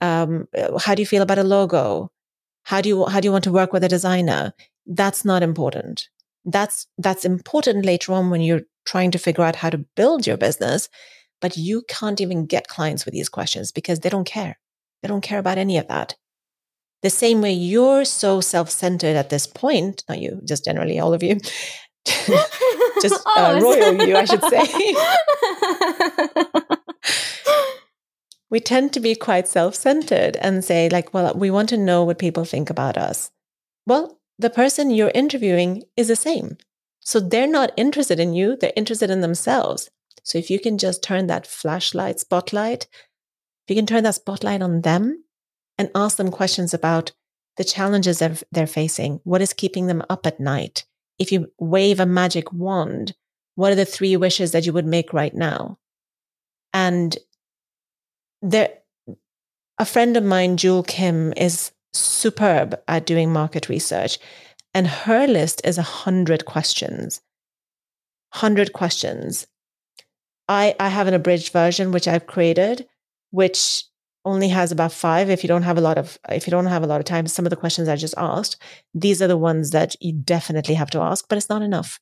Um, 0.00 0.46
how 0.78 0.94
do 0.94 1.00
you 1.02 1.06
feel 1.06 1.22
about 1.22 1.38
a 1.38 1.44
logo? 1.44 2.12
How 2.64 2.82
do 2.82 2.88
you, 2.90 3.06
how 3.06 3.20
do 3.20 3.26
you 3.26 3.32
want 3.32 3.44
to 3.44 3.52
work 3.52 3.72
with 3.72 3.84
a 3.84 3.88
designer? 3.88 4.52
That's 4.86 5.24
not 5.24 5.42
important 5.42 6.08
that's 6.44 6.86
that's 6.98 7.24
important 7.24 7.84
later 7.84 8.12
on 8.12 8.30
when 8.30 8.40
you're 8.40 8.62
trying 8.84 9.10
to 9.10 9.18
figure 9.18 9.44
out 9.44 9.56
how 9.56 9.70
to 9.70 9.78
build 9.96 10.26
your 10.26 10.36
business 10.36 10.88
but 11.40 11.56
you 11.56 11.82
can't 11.88 12.20
even 12.20 12.46
get 12.46 12.68
clients 12.68 13.04
with 13.04 13.12
these 13.12 13.28
questions 13.28 13.72
because 13.72 14.00
they 14.00 14.08
don't 14.08 14.26
care 14.26 14.58
they 15.02 15.08
don't 15.08 15.22
care 15.22 15.38
about 15.38 15.58
any 15.58 15.78
of 15.78 15.88
that 15.88 16.14
the 17.02 17.10
same 17.10 17.42
way 17.42 17.52
you're 17.52 18.04
so 18.04 18.40
self-centered 18.40 19.16
at 19.16 19.30
this 19.30 19.46
point 19.46 20.04
not 20.08 20.20
you 20.20 20.40
just 20.44 20.64
generally 20.64 20.98
all 20.98 21.14
of 21.14 21.22
you 21.22 21.36
just 22.04 23.14
uh, 23.26 23.30
oh, 23.36 23.60
royal 23.60 24.06
you 24.06 24.16
i 24.16 24.24
should 24.24 24.44
say 24.44 24.62
we 28.50 28.60
tend 28.60 28.92
to 28.92 29.00
be 29.00 29.14
quite 29.14 29.48
self-centered 29.48 30.36
and 30.36 30.64
say 30.64 30.88
like 30.88 31.12
well 31.14 31.34
we 31.34 31.50
want 31.50 31.68
to 31.68 31.76
know 31.76 32.04
what 32.04 32.18
people 32.18 32.44
think 32.44 32.70
about 32.70 32.96
us 32.96 33.30
well 33.86 34.18
the 34.38 34.50
person 34.50 34.90
you're 34.90 35.12
interviewing 35.14 35.84
is 35.96 36.08
the 36.08 36.16
same. 36.16 36.56
So 37.00 37.20
they're 37.20 37.46
not 37.46 37.72
interested 37.76 38.18
in 38.18 38.34
you, 38.34 38.56
they're 38.56 38.72
interested 38.76 39.10
in 39.10 39.20
themselves. 39.20 39.90
So 40.24 40.38
if 40.38 40.50
you 40.50 40.58
can 40.58 40.78
just 40.78 41.02
turn 41.02 41.28
that 41.28 41.46
flashlight, 41.46 42.18
spotlight, 42.18 42.88
if 43.66 43.70
you 43.70 43.76
can 43.76 43.86
turn 43.86 44.04
that 44.04 44.16
spotlight 44.16 44.62
on 44.62 44.80
them 44.80 45.24
and 45.78 45.90
ask 45.94 46.16
them 46.16 46.30
questions 46.30 46.74
about 46.74 47.12
the 47.56 47.64
challenges 47.64 48.18
that 48.18 48.42
they're 48.50 48.66
facing, 48.66 49.20
what 49.24 49.40
is 49.42 49.52
keeping 49.52 49.86
them 49.86 50.02
up 50.10 50.26
at 50.26 50.40
night? 50.40 50.84
If 51.18 51.30
you 51.30 51.52
wave 51.58 52.00
a 52.00 52.06
magic 52.06 52.52
wand, 52.52 53.14
what 53.54 53.70
are 53.70 53.76
the 53.76 53.84
three 53.84 54.16
wishes 54.16 54.52
that 54.52 54.66
you 54.66 54.72
would 54.72 54.86
make 54.86 55.12
right 55.12 55.34
now? 55.34 55.78
And 56.72 57.16
there, 58.42 58.70
a 59.78 59.84
friend 59.84 60.16
of 60.16 60.24
mine, 60.24 60.56
Jewel 60.56 60.82
Kim, 60.82 61.32
is 61.36 61.70
superb 61.92 62.80
at 62.88 63.06
doing 63.06 63.32
market 63.32 63.68
research. 63.68 64.18
And 64.74 64.86
her 64.88 65.26
list 65.26 65.60
is 65.64 65.78
a 65.78 65.82
hundred 65.82 66.44
questions. 66.46 67.20
Hundred 68.32 68.72
questions. 68.72 69.46
I, 70.48 70.74
I 70.78 70.88
have 70.88 71.06
an 71.06 71.14
abridged 71.14 71.52
version 71.52 71.92
which 71.92 72.06
I've 72.06 72.26
created, 72.26 72.86
which 73.30 73.84
only 74.24 74.48
has 74.48 74.72
about 74.72 74.92
five. 74.92 75.30
If 75.30 75.42
you 75.42 75.48
don't 75.48 75.62
have 75.62 75.78
a 75.78 75.82
lot 75.82 75.98
of 75.98 76.18
if 76.30 76.46
you 76.46 76.50
don't 76.50 76.66
have 76.66 76.82
a 76.82 76.86
lot 76.86 77.00
of 77.00 77.06
time, 77.06 77.26
some 77.26 77.46
of 77.46 77.50
the 77.50 77.56
questions 77.56 77.88
I 77.88 77.96
just 77.96 78.14
asked, 78.16 78.60
these 78.94 79.20
are 79.20 79.28
the 79.28 79.36
ones 79.36 79.70
that 79.70 79.96
you 80.00 80.12
definitely 80.12 80.74
have 80.74 80.90
to 80.90 81.00
ask, 81.00 81.26
but 81.28 81.36
it's 81.36 81.48
not 81.48 81.62
enough. 81.62 82.00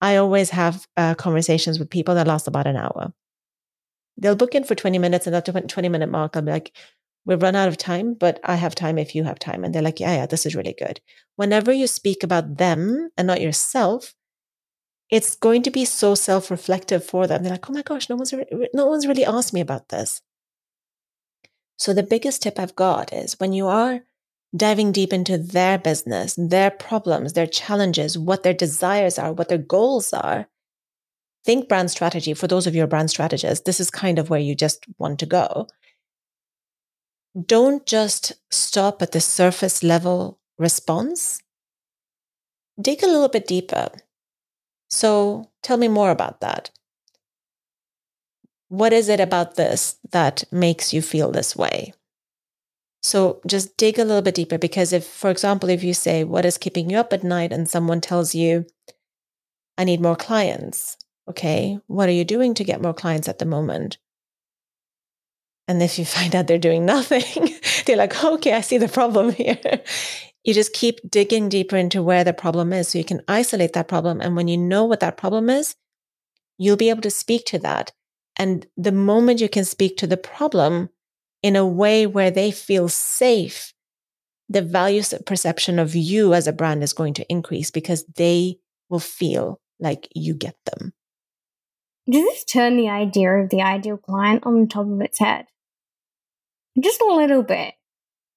I 0.00 0.16
always 0.16 0.50
have 0.50 0.86
uh, 0.96 1.14
conversations 1.14 1.78
with 1.78 1.90
people 1.90 2.14
that 2.14 2.26
last 2.26 2.46
about 2.46 2.66
an 2.66 2.76
hour. 2.76 3.12
They'll 4.16 4.36
book 4.36 4.54
in 4.54 4.64
for 4.64 4.74
20 4.74 4.98
minutes 4.98 5.26
and 5.26 5.34
the 5.34 5.40
20 5.40 5.88
minute 5.88 6.10
mark, 6.10 6.36
I'll 6.36 6.42
be 6.42 6.52
like, 6.52 6.76
we've 7.24 7.42
run 7.42 7.56
out 7.56 7.68
of 7.68 7.76
time, 7.76 8.14
but 8.14 8.38
I 8.44 8.56
have 8.56 8.74
time 8.74 8.98
if 8.98 9.14
you 9.14 9.24
have 9.24 9.38
time. 9.38 9.64
And 9.64 9.74
they're 9.74 9.82
like, 9.82 10.00
yeah, 10.00 10.14
yeah, 10.14 10.26
this 10.26 10.46
is 10.46 10.54
really 10.54 10.74
good. 10.78 11.00
Whenever 11.36 11.72
you 11.72 11.86
speak 11.86 12.22
about 12.22 12.58
them 12.58 13.10
and 13.16 13.26
not 13.26 13.40
yourself, 13.40 14.14
it's 15.10 15.36
going 15.36 15.62
to 15.62 15.70
be 15.70 15.84
so 15.84 16.14
self 16.14 16.50
reflective 16.50 17.04
for 17.04 17.26
them. 17.26 17.42
They're 17.42 17.52
like, 17.52 17.68
oh 17.68 17.72
my 17.72 17.82
gosh, 17.82 18.08
no 18.08 18.16
one's, 18.16 18.32
re- 18.32 18.68
no 18.72 18.86
one's 18.86 19.06
really 19.06 19.24
asked 19.24 19.52
me 19.52 19.60
about 19.60 19.88
this. 19.88 20.22
So 21.76 21.92
the 21.92 22.02
biggest 22.02 22.42
tip 22.42 22.58
I've 22.58 22.76
got 22.76 23.12
is 23.12 23.38
when 23.38 23.52
you 23.52 23.66
are 23.66 24.00
diving 24.56 24.92
deep 24.92 25.12
into 25.12 25.36
their 25.36 25.78
business, 25.78 26.34
their 26.38 26.70
problems, 26.70 27.32
their 27.32 27.46
challenges, 27.46 28.16
what 28.16 28.42
their 28.44 28.54
desires 28.54 29.18
are, 29.18 29.32
what 29.32 29.48
their 29.48 29.58
goals 29.58 30.12
are, 30.12 30.48
think 31.44 31.68
brand 31.68 31.90
strategy. 31.90 32.32
For 32.32 32.46
those 32.46 32.66
of 32.66 32.74
you 32.74 32.84
are 32.84 32.88
brand 32.88 33.10
strategists, 33.10 33.64
this 33.64 33.80
is 33.80 33.90
kind 33.90 34.18
of 34.18 34.30
where 34.30 34.40
you 34.40 34.54
just 34.54 34.86
want 34.98 35.18
to 35.18 35.26
go 35.26 35.66
don't 37.40 37.84
just 37.86 38.32
stop 38.50 39.02
at 39.02 39.12
the 39.12 39.20
surface 39.20 39.82
level 39.82 40.38
response. 40.58 41.40
Dig 42.80 43.02
a 43.02 43.06
little 43.06 43.28
bit 43.28 43.46
deeper. 43.46 43.90
So 44.94 45.50
tell 45.60 45.76
me 45.76 45.88
more 45.88 46.12
about 46.12 46.40
that. 46.40 46.70
What 48.68 48.92
is 48.92 49.08
it 49.08 49.18
about 49.18 49.56
this 49.56 49.96
that 50.12 50.44
makes 50.52 50.92
you 50.92 51.02
feel 51.02 51.32
this 51.32 51.56
way? 51.56 51.92
So 53.02 53.40
just 53.44 53.76
dig 53.76 53.98
a 53.98 54.04
little 54.04 54.22
bit 54.22 54.36
deeper 54.36 54.56
because 54.56 54.92
if, 54.92 55.04
for 55.04 55.30
example, 55.30 55.68
if 55.68 55.82
you 55.82 55.94
say, 55.94 56.22
What 56.22 56.44
is 56.44 56.58
keeping 56.58 56.90
you 56.90 56.98
up 56.98 57.12
at 57.12 57.24
night? 57.24 57.52
and 57.52 57.68
someone 57.68 58.00
tells 58.00 58.36
you, 58.36 58.66
I 59.76 59.82
need 59.82 60.00
more 60.00 60.14
clients. 60.14 60.96
Okay, 61.28 61.80
what 61.88 62.08
are 62.08 62.12
you 62.12 62.24
doing 62.24 62.54
to 62.54 62.62
get 62.62 62.80
more 62.80 62.94
clients 62.94 63.26
at 63.26 63.40
the 63.40 63.46
moment? 63.46 63.98
And 65.66 65.82
if 65.82 65.98
you 65.98 66.04
find 66.16 66.36
out 66.36 66.46
they're 66.46 66.56
doing 66.56 66.86
nothing, 66.86 67.52
they're 67.84 67.96
like, 67.96 68.22
okay, 68.22 68.52
I 68.52 68.60
see 68.60 68.78
the 68.78 68.86
problem 68.86 69.32
here. 69.42 69.82
You 70.44 70.52
just 70.52 70.74
keep 70.74 71.00
digging 71.08 71.48
deeper 71.48 71.76
into 71.76 72.02
where 72.02 72.22
the 72.22 72.34
problem 72.34 72.72
is 72.72 72.88
so 72.88 72.98
you 72.98 73.04
can 73.04 73.22
isolate 73.26 73.72
that 73.72 73.88
problem. 73.88 74.20
And 74.20 74.36
when 74.36 74.46
you 74.46 74.58
know 74.58 74.84
what 74.84 75.00
that 75.00 75.16
problem 75.16 75.48
is, 75.48 75.74
you'll 76.58 76.76
be 76.76 76.90
able 76.90 77.00
to 77.02 77.10
speak 77.10 77.46
to 77.46 77.58
that. 77.60 77.92
And 78.36 78.66
the 78.76 78.92
moment 78.92 79.40
you 79.40 79.48
can 79.48 79.64
speak 79.64 79.96
to 79.98 80.06
the 80.06 80.18
problem 80.18 80.90
in 81.42 81.56
a 81.56 81.66
way 81.66 82.06
where 82.06 82.30
they 82.30 82.50
feel 82.50 82.88
safe, 82.88 83.72
the 84.48 84.62
value 84.62 85.02
perception 85.24 85.78
of 85.78 85.94
you 85.94 86.34
as 86.34 86.46
a 86.46 86.52
brand 86.52 86.82
is 86.82 86.92
going 86.92 87.14
to 87.14 87.30
increase 87.30 87.70
because 87.70 88.04
they 88.16 88.58
will 88.90 89.00
feel 89.00 89.60
like 89.80 90.08
you 90.14 90.34
get 90.34 90.56
them. 90.66 90.92
This 92.06 92.44
turn 92.44 92.76
the 92.76 92.90
idea 92.90 93.30
of 93.30 93.48
the 93.48 93.62
ideal 93.62 93.96
client 93.96 94.44
on 94.44 94.68
top 94.68 94.86
of 94.86 95.00
its 95.00 95.18
head? 95.18 95.46
Just 96.78 97.00
a 97.00 97.06
little 97.06 97.42
bit. 97.42 97.74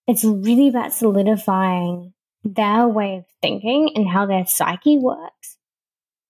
It's 0.08 0.24
really 0.24 0.70
about 0.70 0.94
solidifying 0.94 2.14
their 2.44 2.88
way 2.88 3.18
of 3.18 3.26
thinking 3.42 3.92
and 3.96 4.08
how 4.08 4.26
their 4.26 4.46
psyche 4.46 4.98
works. 4.98 5.58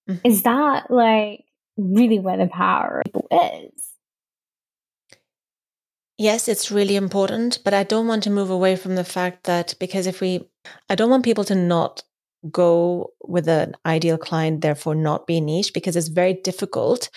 Mm-hmm. 0.10 0.28
Is 0.28 0.44
that 0.44 0.90
like 0.90 1.46
really 1.78 2.20
where 2.20 2.38
the 2.38 2.48
power 2.48 3.04
is? 3.32 3.84
Yes, 6.18 6.48
it's 6.48 6.72
really 6.72 6.96
important, 6.96 7.60
but 7.64 7.76
I 7.76 7.84
don't 7.84 8.08
want 8.08 8.24
to 8.24 8.32
move 8.32 8.50
away 8.50 8.76
from 8.76 8.96
the 8.96 9.04
fact 9.04 9.44
that 9.44 9.76
because 9.80 10.08
if 10.08 10.20
we, 10.20 10.50
I 10.90 10.96
don't 10.96 11.12
want 11.12 11.24
people 11.24 11.44
to 11.44 11.54
not 11.54 12.02
go 12.50 13.12
with 13.24 13.48
an 13.48 13.76
ideal 13.86 14.18
client, 14.18 14.62
therefore 14.62 14.96
not 14.96 15.28
be 15.28 15.40
niche, 15.40 15.74
because 15.74 15.96
it's 15.96 16.08
very 16.08 16.34
difficult 16.34 17.10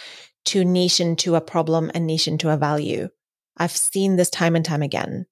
to 0.47 0.65
niche 0.67 1.01
into 1.01 1.35
a 1.35 1.41
problem 1.41 1.91
and 1.95 2.07
niche 2.07 2.29
into 2.29 2.51
a 2.51 2.59
value. 2.59 3.09
I've 3.57 3.73
seen 3.77 4.17
this 4.17 4.29
time 4.31 4.55
and 4.55 4.65
time 4.65 4.83
again. 4.83 5.25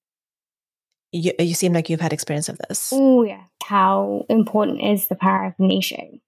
You, 1.13 1.33
you 1.39 1.55
seem 1.55 1.73
like 1.73 1.89
you've 1.89 2.01
had 2.01 2.13
experience 2.13 2.49
of 2.49 2.59
this. 2.69 2.91
Oh, 2.93 3.23
yeah. 3.23 3.45
How 3.65 4.27
important 4.29 4.83
is 4.83 5.09
the 5.09 5.15
power 5.15 5.47
of 5.47 5.57
niching? 5.57 6.21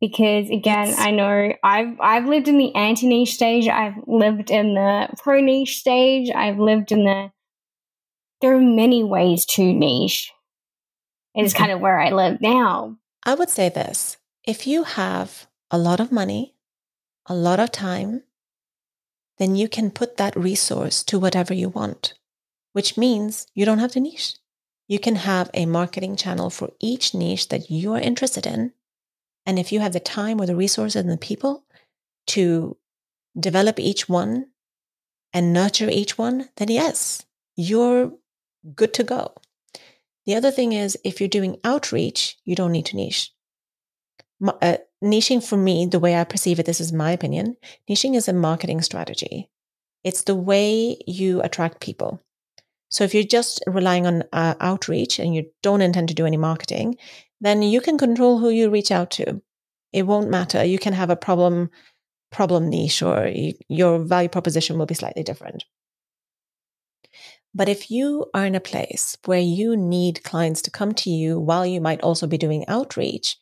Because 0.00 0.50
again, 0.50 0.88
yes. 0.88 0.98
I 0.98 1.12
know 1.12 1.52
I've 1.62 2.00
I've 2.00 2.26
lived 2.26 2.48
in 2.48 2.58
the 2.58 2.74
anti 2.74 3.06
niche 3.06 3.34
stage. 3.34 3.68
I've 3.68 3.94
lived 4.08 4.50
in 4.50 4.74
the 4.74 5.08
pro 5.22 5.40
niche 5.40 5.78
stage. 5.78 6.28
I've 6.34 6.58
lived 6.58 6.90
in 6.90 7.04
the. 7.04 7.30
There 8.40 8.56
are 8.56 8.60
many 8.60 9.04
ways 9.04 9.46
to 9.50 9.62
niche. 9.72 10.32
It's 11.36 11.54
mm-hmm. 11.54 11.62
kind 11.62 11.72
of 11.72 11.80
where 11.80 12.00
I 12.00 12.10
live 12.10 12.40
now. 12.40 12.96
I 13.24 13.34
would 13.34 13.48
say 13.48 13.68
this: 13.68 14.16
if 14.44 14.66
you 14.66 14.82
have 14.82 15.46
a 15.70 15.78
lot 15.78 16.00
of 16.00 16.10
money, 16.10 16.56
a 17.26 17.34
lot 17.34 17.60
of 17.60 17.70
time, 17.70 18.24
then 19.38 19.54
you 19.54 19.68
can 19.68 19.90
put 19.90 20.16
that 20.16 20.36
resource 20.36 21.04
to 21.04 21.18
whatever 21.18 21.54
you 21.54 21.68
want, 21.68 22.14
which 22.72 22.96
means 22.96 23.46
you 23.54 23.64
don't 23.64 23.78
have 23.78 23.92
to 23.92 24.00
niche. 24.00 24.36
You 24.88 24.98
can 24.98 25.16
have 25.16 25.50
a 25.54 25.66
marketing 25.66 26.16
channel 26.16 26.50
for 26.50 26.70
each 26.80 27.14
niche 27.14 27.48
that 27.48 27.70
you 27.70 27.94
are 27.94 28.00
interested 28.00 28.46
in. 28.46 28.72
And 29.46 29.58
if 29.58 29.72
you 29.72 29.80
have 29.80 29.92
the 29.92 30.00
time 30.00 30.40
or 30.40 30.46
the 30.46 30.56
resources 30.56 30.96
and 30.96 31.10
the 31.10 31.16
people 31.16 31.64
to 32.28 32.76
develop 33.38 33.78
each 33.80 34.08
one 34.08 34.46
and 35.32 35.52
nurture 35.52 35.88
each 35.88 36.18
one, 36.18 36.48
then 36.56 36.68
yes, 36.68 37.24
you're 37.56 38.12
good 38.74 38.94
to 38.94 39.04
go. 39.04 39.34
The 40.26 40.34
other 40.34 40.50
thing 40.50 40.72
is, 40.72 40.96
if 41.04 41.20
you're 41.20 41.28
doing 41.28 41.58
outreach, 41.64 42.36
you 42.44 42.54
don't 42.54 42.72
need 42.72 42.86
to 42.86 42.96
niche. 42.96 43.32
Uh, 44.46 44.76
niching 45.02 45.42
for 45.42 45.56
me, 45.56 45.86
the 45.86 45.98
way 45.98 46.16
I 46.16 46.24
perceive 46.24 46.58
it, 46.58 46.66
this 46.66 46.80
is 46.80 46.92
my 46.92 47.12
opinion, 47.12 47.56
niching 47.88 48.14
is 48.14 48.28
a 48.28 48.32
marketing 48.32 48.82
strategy. 48.82 49.50
It's 50.04 50.22
the 50.24 50.34
way 50.34 50.96
you 51.06 51.40
attract 51.42 51.80
people. 51.80 52.22
So 52.92 53.04
if 53.04 53.14
you're 53.14 53.24
just 53.24 53.62
relying 53.66 54.06
on 54.06 54.22
uh, 54.32 54.54
outreach 54.60 55.18
and 55.18 55.34
you 55.34 55.46
don't 55.62 55.80
intend 55.80 56.08
to 56.08 56.14
do 56.14 56.26
any 56.26 56.36
marketing, 56.36 56.96
then 57.40 57.62
you 57.62 57.80
can 57.80 57.96
control 57.96 58.38
who 58.38 58.50
you 58.50 58.68
reach 58.68 58.90
out 58.90 59.10
to. 59.12 59.40
It 59.92 60.06
won't 60.06 60.30
matter. 60.30 60.62
You 60.62 60.78
can 60.78 60.92
have 60.92 61.10
a 61.10 61.16
problem 61.16 61.70
problem 62.30 62.70
niche 62.70 63.02
or 63.02 63.26
you, 63.26 63.52
your 63.68 63.98
value 63.98 64.28
proposition 64.28 64.78
will 64.78 64.86
be 64.86 64.94
slightly 64.94 65.22
different. 65.22 65.64
But 67.54 67.68
if 67.68 67.90
you 67.90 68.26
are 68.32 68.46
in 68.46 68.54
a 68.54 68.60
place 68.60 69.16
where 69.26 69.40
you 69.40 69.76
need 69.76 70.24
clients 70.24 70.62
to 70.62 70.70
come 70.70 70.94
to 70.94 71.10
you 71.10 71.38
while 71.38 71.66
you 71.66 71.80
might 71.80 72.00
also 72.00 72.26
be 72.26 72.38
doing 72.38 72.64
outreach, 72.68 73.36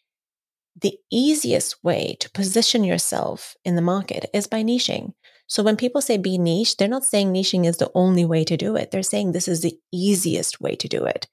the 0.81 0.99
easiest 1.11 1.83
way 1.85 2.17
to 2.21 2.31
position 2.31 2.83
yourself 2.83 3.57
in 3.65 3.77
the 3.77 3.83
market 3.83 4.29
is 4.33 4.47
by 4.47 4.63
niching. 4.63 5.13
So 5.51 5.65
when 5.65 5.77
people 5.77 6.01
say 6.01 6.17
be 6.17 6.39
niche, 6.39 6.77
they're 6.77 6.87
not 6.87 7.05
saying 7.05 7.33
niching 7.33 7.67
is 7.67 7.79
the 7.79 7.91
only 7.93 8.25
way 8.25 8.45
to 8.45 8.57
do 8.57 8.77
it. 8.77 8.93
They're 8.93 9.03
saying 9.03 9.33
this 9.33 9.49
is 9.49 9.63
the 9.63 9.77
easiest 9.93 10.61
way 10.61 10.77
to 10.77 10.87
do 10.87 11.05
it. 11.05 11.27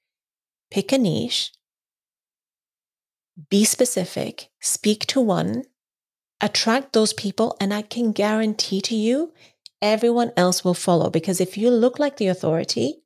Pick 0.72 0.90
a 0.90 0.98
niche, 0.98 1.52
be 3.48 3.64
specific, 3.64 4.48
speak 4.60 5.06
to 5.06 5.20
one, 5.20 5.62
attract 6.40 6.92
those 6.92 7.12
people, 7.12 7.56
and 7.60 7.72
I 7.72 7.82
can 7.82 8.10
guarantee 8.10 8.80
to 8.82 8.96
you, 8.96 9.32
everyone 9.80 10.32
else 10.36 10.64
will 10.64 10.74
follow. 10.74 11.10
Because 11.10 11.40
if 11.40 11.56
you 11.56 11.70
look 11.70 12.00
like 12.00 12.16
the 12.16 12.26
authority, 12.26 12.96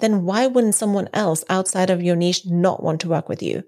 then 0.00 0.24
why 0.24 0.48
wouldn't 0.48 0.74
someone 0.74 1.08
else 1.14 1.44
outside 1.48 1.88
of 1.88 2.02
your 2.02 2.16
niche 2.16 2.44
not 2.44 2.82
want 2.82 3.00
to 3.02 3.08
work 3.08 3.28
with 3.28 3.44
you? 3.44 3.62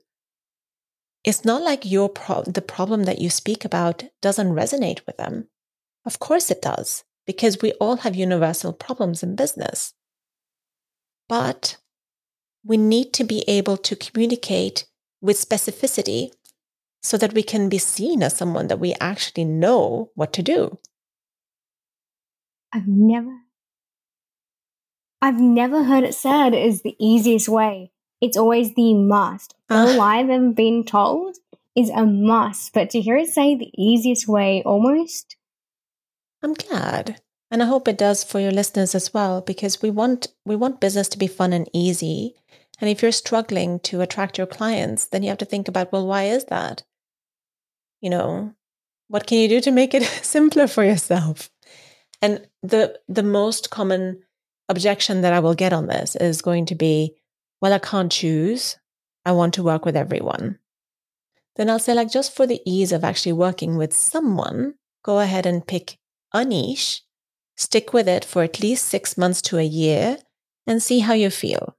it's 1.27 1.45
not 1.45 1.61
like 1.61 1.85
your 1.85 2.09
pro- 2.09 2.43
the 2.43 2.63
problem 2.63 3.03
that 3.03 3.19
you 3.19 3.29
speak 3.29 3.65
about 3.65 4.05
doesn't 4.23 4.55
resonate 4.55 5.05
with 5.07 5.17
them. 5.17 5.49
Of 6.07 6.19
course 6.19 6.51
it 6.51 6.63
does, 6.63 7.05
because 7.27 7.61
we 7.61 7.73
all 7.73 7.99
have 7.99 8.15
universal 8.15 8.73
problems 8.73 9.23
in 9.23 9.37
business. 9.37 9.93
But 11.29 11.77
we 12.65 12.77
need 12.77 13.13
to 13.15 13.25
be 13.25 13.45
able 13.49 13.77
to 13.77 13.97
communicate 13.97 14.87
with 15.21 15.37
specificity 15.37 16.31
so 17.03 17.19
that 17.19 17.35
we 17.35 17.43
can 17.43 17.69
be 17.69 17.79
seen 17.79 18.23
as 18.23 18.37
someone 18.37 18.69
that 18.69 18.81
we 18.81 18.95
actually 19.01 19.45
know 19.45 20.11
what 20.15 20.33
to 20.35 20.43
do. 20.43 20.79
I've 22.73 22.89
never 22.89 23.41
I've 25.23 25.41
never 25.41 25.85
heard 25.85 26.05
it 26.05 26.15
said 26.15 26.55
is 26.55 26.83
the 26.83 26.97
easiest 26.99 27.49
way 27.49 27.91
it's 28.21 28.37
always 28.37 28.75
the 28.75 28.95
must. 28.95 29.55
All 29.69 30.01
ah. 30.01 30.05
I've 30.05 30.31
ever 30.31 30.51
been 30.51 30.85
told 30.85 31.37
is 31.75 31.91
a 31.91 32.07
must, 32.07 32.73
but 32.73 32.91
to 32.91 33.01
hear 33.01 33.17
it 33.17 33.29
say 33.29 33.55
the 33.55 33.71
easiest 33.77 34.27
way 34.27 34.63
almost. 34.65 35.37
I'm 36.47 36.55
glad. 36.55 37.21
And 37.51 37.61
I 37.61 37.67
hope 37.67 37.89
it 37.89 37.99
does 37.99 38.23
for 38.23 38.39
your 38.39 38.53
listeners 38.53 38.95
as 38.95 39.13
well, 39.13 39.41
because 39.41 39.83
we 39.83 39.91
want 39.91 40.29
we 40.45 40.55
want 40.55 40.81
business 40.81 41.09
to 41.09 41.19
be 41.19 41.27
fun 41.27 41.53
and 41.53 41.69
easy. 41.73 42.37
And 42.81 42.89
if 42.89 43.03
you're 43.03 43.11
struggling 43.11 43.81
to 43.81 44.01
attract 44.01 44.39
your 44.39 44.47
clients, 44.47 45.09
then 45.09 45.25
you 45.25 45.29
have 45.31 45.39
to 45.39 45.45
think 45.45 45.67
about, 45.67 45.91
well, 45.91 46.07
why 46.07 46.27
is 46.27 46.45
that? 46.45 46.85
You 48.01 48.11
know, 48.11 48.55
what 49.09 49.27
can 49.27 49.39
you 49.39 49.49
do 49.49 49.61
to 49.61 49.73
make 49.73 49.93
it 49.93 50.05
simpler 50.23 50.69
for 50.69 50.85
yourself? 50.85 51.51
And 52.23 52.47
the 52.63 52.97
the 53.09 53.25
most 53.25 53.71
common 53.71 54.23
objection 54.69 55.23
that 55.23 55.33
I 55.33 55.41
will 55.41 55.55
get 55.55 55.73
on 55.73 55.89
this 55.89 56.15
is 56.15 56.43
going 56.43 56.67
to 56.67 56.77
be, 56.77 57.17
well, 57.61 57.73
I 57.73 57.81
can't 57.81 58.13
choose. 58.13 58.77
I 59.25 59.33
want 59.33 59.55
to 59.55 59.65
work 59.65 59.85
with 59.85 59.97
everyone. 59.97 60.61
Then 61.57 61.71
I'll 61.71 61.81
say, 61.81 61.95
like, 61.95 62.13
just 62.13 62.37
for 62.37 62.47
the 62.47 62.61
ease 62.65 62.93
of 62.93 63.03
actually 63.03 63.33
working 63.33 63.77
with 63.77 63.93
someone, 63.93 64.75
go 65.03 65.19
ahead 65.19 65.45
and 65.45 65.67
pick 65.67 65.99
a 66.33 66.45
niche, 66.45 67.03
stick 67.57 67.93
with 67.93 68.09
it 68.09 68.25
for 68.25 68.43
at 68.43 68.61
least 68.61 68.87
six 68.87 69.17
months 69.17 69.41
to 69.43 69.59
a 69.59 69.63
year, 69.63 70.19
and 70.67 70.83
see 70.83 71.01
how 71.01 71.15
you 71.15 71.31
feel. 71.31 71.77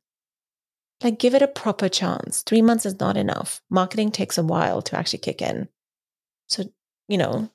Like, 1.04 1.20
give 1.20 1.36
it 1.36 1.42
a 1.42 1.48
proper 1.48 1.90
chance. 1.90 2.42
Three 2.42 2.62
months 2.62 2.86
is 2.86 3.00
not 3.00 3.18
enough. 3.18 3.62
Marketing 3.70 4.12
takes 4.12 4.38
a 4.38 4.44
while 4.44 4.82
to 4.84 4.98
actually 4.98 5.20
kick 5.20 5.42
in. 5.42 5.70
So, 6.48 6.64
you 7.08 7.18
know, 7.18 7.52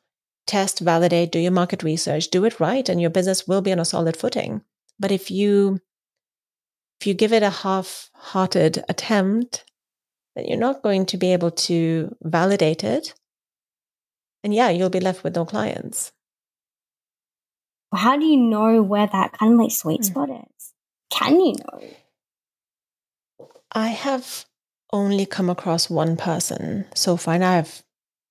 test, 0.46 0.78
validate, 0.80 1.32
do 1.32 1.38
your 1.38 1.50
market 1.50 1.82
research, 1.82 2.28
do 2.28 2.44
it 2.44 2.60
right, 2.60 2.88
and 2.88 3.00
your 3.00 3.10
business 3.10 3.48
will 3.48 3.62
be 3.62 3.72
on 3.72 3.80
a 3.80 3.84
solid 3.84 4.16
footing. 4.16 4.62
But 4.98 5.10
if 5.10 5.30
you 5.30 5.80
if 7.00 7.06
you 7.08 7.14
give 7.14 7.32
it 7.32 7.42
a 7.42 7.50
half 7.50 8.10
hearted 8.14 8.84
attempt, 8.88 9.64
then 10.36 10.44
you're 10.46 10.56
not 10.56 10.82
going 10.82 11.06
to 11.06 11.16
be 11.16 11.32
able 11.32 11.50
to 11.50 12.14
validate 12.22 12.84
it. 12.84 13.12
And 14.44 14.54
yeah, 14.54 14.70
you'll 14.70 14.88
be 14.88 15.00
left 15.00 15.24
with 15.24 15.34
no 15.34 15.44
clients. 15.44 16.12
How 17.92 18.16
do 18.16 18.24
you 18.24 18.36
know 18.36 18.82
where 18.82 19.06
that 19.06 19.32
kind 19.32 19.52
of 19.52 19.58
like 19.58 19.70
sweet 19.70 19.98
hmm. 19.98 20.04
spot 20.04 20.30
is? 20.30 20.72
Can 21.10 21.40
you 21.40 21.54
know? 21.54 21.80
I 23.72 23.88
have 23.88 24.44
only 24.92 25.26
come 25.26 25.48
across 25.48 25.88
one 25.88 26.16
person 26.16 26.86
so 26.94 27.16
far, 27.16 27.34
and 27.34 27.44
I've 27.44 27.82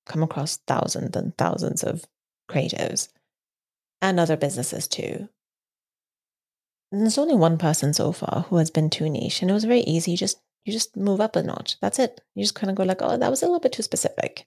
come 0.06 0.22
across 0.22 0.58
thousands 0.66 1.16
and 1.16 1.36
thousands 1.36 1.82
of 1.82 2.04
creatives 2.50 3.08
and 4.00 4.18
other 4.18 4.36
businesses 4.36 4.88
too 4.88 5.28
And 6.90 7.02
there's 7.02 7.18
only 7.18 7.36
one 7.36 7.56
person 7.56 7.94
so 7.94 8.12
far 8.12 8.46
who 8.48 8.56
has 8.56 8.70
been 8.70 8.90
too 8.90 9.08
niche, 9.08 9.42
and 9.42 9.50
it 9.50 9.54
was 9.54 9.64
very 9.64 9.80
easy. 9.80 10.12
You 10.12 10.16
just 10.16 10.38
you 10.64 10.72
just 10.72 10.96
move 10.96 11.20
up 11.20 11.36
a 11.36 11.42
notch. 11.42 11.78
That's 11.80 11.98
it. 11.98 12.20
You 12.34 12.44
just 12.44 12.54
kind 12.54 12.70
of 12.70 12.76
go 12.76 12.84
like, 12.84 13.02
oh, 13.02 13.16
that 13.16 13.30
was 13.30 13.42
a 13.42 13.46
little 13.46 13.60
bit 13.60 13.72
too 13.72 13.82
specific. 13.82 14.46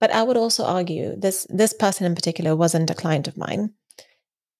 But 0.00 0.10
I 0.12 0.22
would 0.24 0.36
also 0.36 0.64
argue 0.64 1.16
this 1.16 1.46
this 1.48 1.72
person 1.72 2.06
in 2.06 2.14
particular 2.14 2.56
wasn't 2.56 2.90
a 2.90 2.94
client 2.94 3.28
of 3.28 3.36
mine, 3.36 3.74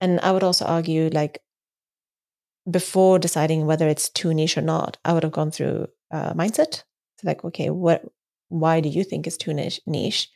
and 0.03 0.21
I 0.21 0.33
would 0.33 0.43
also 0.43 0.67
argue 0.67 1.09
like 1.13 1.41
before 2.71 3.19
deciding 3.19 3.67
whether 3.67 3.89
it's 3.89 4.11
too 4.11 4.35
niche 4.35 4.59
or 4.59 4.63
not, 4.63 4.99
I 5.05 5.13
would 5.13 5.23
have 5.23 5.33
gone 5.33 5.51
through 5.53 5.87
a 6.11 6.35
mindset. 6.35 6.83
So 7.19 7.25
like, 7.25 7.45
okay, 7.45 7.71
what? 7.71 8.05
Why 8.49 8.81
do 8.81 8.89
you 8.89 9.05
think 9.05 9.27
it's 9.27 9.39
too 9.39 9.55
niche? 9.55 9.81
Niche. 9.87 10.29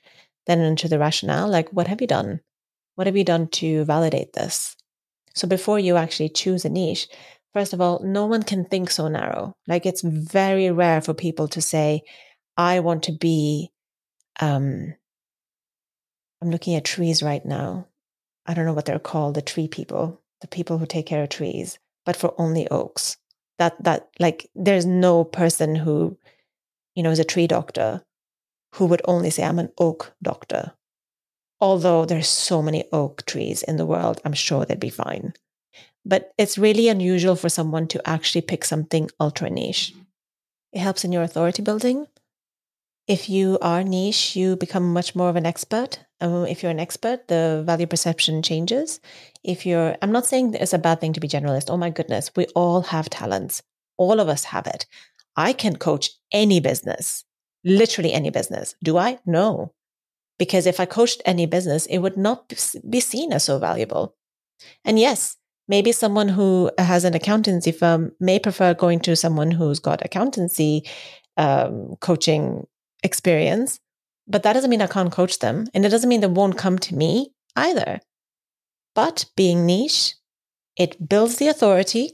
Then 0.46 0.60
into 0.60 0.88
the 0.88 0.98
rationale, 0.98 1.48
like, 1.48 1.68
what 1.70 1.88
have 1.88 2.00
you 2.00 2.06
done? 2.06 2.40
What 2.94 3.08
have 3.08 3.16
you 3.16 3.24
done 3.24 3.48
to 3.48 3.84
validate 3.84 4.32
this? 4.32 4.76
So 5.34 5.48
before 5.48 5.78
you 5.78 5.96
actually 5.96 6.30
choose 6.30 6.64
a 6.64 6.68
niche, 6.68 7.08
first 7.52 7.72
of 7.72 7.80
all, 7.80 8.00
no 8.04 8.24
one 8.26 8.44
can 8.44 8.64
think 8.64 8.90
so 8.90 9.08
narrow. 9.08 9.54
Like 9.66 9.84
it's 9.84 10.02
very 10.02 10.70
rare 10.70 11.00
for 11.00 11.12
people 11.12 11.48
to 11.48 11.60
say, 11.60 12.02
I 12.56 12.80
want 12.80 13.02
to 13.04 13.12
be, 13.12 13.70
um, 14.40 14.94
I'm 16.40 16.50
looking 16.50 16.76
at 16.76 16.84
trees 16.84 17.22
right 17.22 17.44
now. 17.44 17.88
I 18.46 18.54
don't 18.54 18.66
know 18.66 18.72
what 18.72 18.84
they're 18.84 18.98
called, 18.98 19.34
the 19.34 19.42
tree 19.42 19.68
people, 19.68 20.20
the 20.40 20.48
people 20.48 20.78
who 20.78 20.86
take 20.86 21.06
care 21.06 21.22
of 21.22 21.28
trees, 21.28 21.78
but 22.04 22.16
for 22.16 22.34
only 22.38 22.68
oaks. 22.68 23.16
That, 23.58 23.82
that, 23.82 24.08
like, 24.18 24.50
there's 24.54 24.86
no 24.86 25.24
person 25.24 25.74
who, 25.76 26.18
you 26.94 27.02
know, 27.02 27.10
is 27.10 27.18
a 27.18 27.24
tree 27.24 27.46
doctor 27.46 28.04
who 28.74 28.86
would 28.86 29.02
only 29.06 29.30
say, 29.30 29.44
I'm 29.44 29.58
an 29.58 29.72
oak 29.78 30.14
doctor 30.22 30.72
although 31.60 32.04
there's 32.04 32.28
so 32.28 32.62
many 32.62 32.84
oak 32.92 33.24
trees 33.26 33.62
in 33.62 33.76
the 33.76 33.86
world, 33.86 34.20
I'm 34.24 34.32
sure 34.32 34.64
they'd 34.64 34.80
be 34.80 34.90
fine. 34.90 35.32
But 36.04 36.32
it's 36.38 36.58
really 36.58 36.88
unusual 36.88 37.36
for 37.36 37.48
someone 37.48 37.88
to 37.88 38.08
actually 38.08 38.42
pick 38.42 38.64
something 38.64 39.10
ultra 39.18 39.50
niche. 39.50 39.94
It 40.72 40.80
helps 40.80 41.04
in 41.04 41.12
your 41.12 41.22
authority 41.22 41.62
building. 41.62 42.06
If 43.08 43.28
you 43.28 43.58
are 43.62 43.82
niche, 43.82 44.36
you 44.36 44.56
become 44.56 44.92
much 44.92 45.14
more 45.14 45.28
of 45.28 45.36
an 45.36 45.46
expert. 45.46 46.00
Um, 46.20 46.46
if 46.46 46.62
you're 46.62 46.72
an 46.72 46.80
expert, 46.80 47.28
the 47.28 47.62
value 47.66 47.86
perception 47.86 48.42
changes. 48.42 49.00
If 49.44 49.66
you're, 49.66 49.96
I'm 50.00 50.12
not 50.12 50.26
saying 50.26 50.54
it's 50.54 50.72
a 50.72 50.78
bad 50.78 51.00
thing 51.00 51.12
to 51.12 51.20
be 51.20 51.28
generalist. 51.28 51.68
Oh 51.68 51.76
my 51.76 51.90
goodness, 51.90 52.30
we 52.34 52.46
all 52.54 52.82
have 52.82 53.10
talents. 53.10 53.62
All 53.98 54.18
of 54.20 54.28
us 54.28 54.44
have 54.44 54.66
it. 54.66 54.86
I 55.36 55.52
can 55.52 55.76
coach 55.76 56.10
any 56.32 56.60
business, 56.60 57.24
literally 57.64 58.12
any 58.12 58.30
business. 58.30 58.74
Do 58.82 58.96
I? 58.96 59.18
No. 59.26 59.72
Because 60.38 60.66
if 60.66 60.80
I 60.80 60.86
coached 60.86 61.22
any 61.24 61.46
business, 61.46 61.86
it 61.86 61.98
would 61.98 62.16
not 62.16 62.52
be 62.88 63.00
seen 63.00 63.32
as 63.32 63.44
so 63.44 63.58
valuable. 63.58 64.16
And 64.84 64.98
yes, 64.98 65.36
maybe 65.68 65.92
someone 65.92 66.28
who 66.28 66.70
has 66.78 67.04
an 67.04 67.14
accountancy 67.14 67.72
firm 67.72 68.12
may 68.20 68.38
prefer 68.38 68.74
going 68.74 69.00
to 69.00 69.16
someone 69.16 69.50
who's 69.50 69.78
got 69.78 70.04
accountancy 70.04 70.88
um, 71.36 71.96
coaching 72.00 72.66
experience, 73.02 73.80
but 74.26 74.42
that 74.42 74.52
doesn't 74.52 74.70
mean 74.70 74.82
I 74.82 74.86
can't 74.86 75.12
coach 75.12 75.38
them. 75.38 75.66
And 75.74 75.84
it 75.84 75.90
doesn't 75.90 76.08
mean 76.08 76.20
they 76.20 76.26
won't 76.26 76.58
come 76.58 76.78
to 76.80 76.94
me 76.94 77.32
either. 77.54 78.00
But 78.94 79.26
being 79.36 79.66
niche, 79.66 80.14
it 80.76 81.08
builds 81.08 81.36
the 81.36 81.48
authority, 81.48 82.10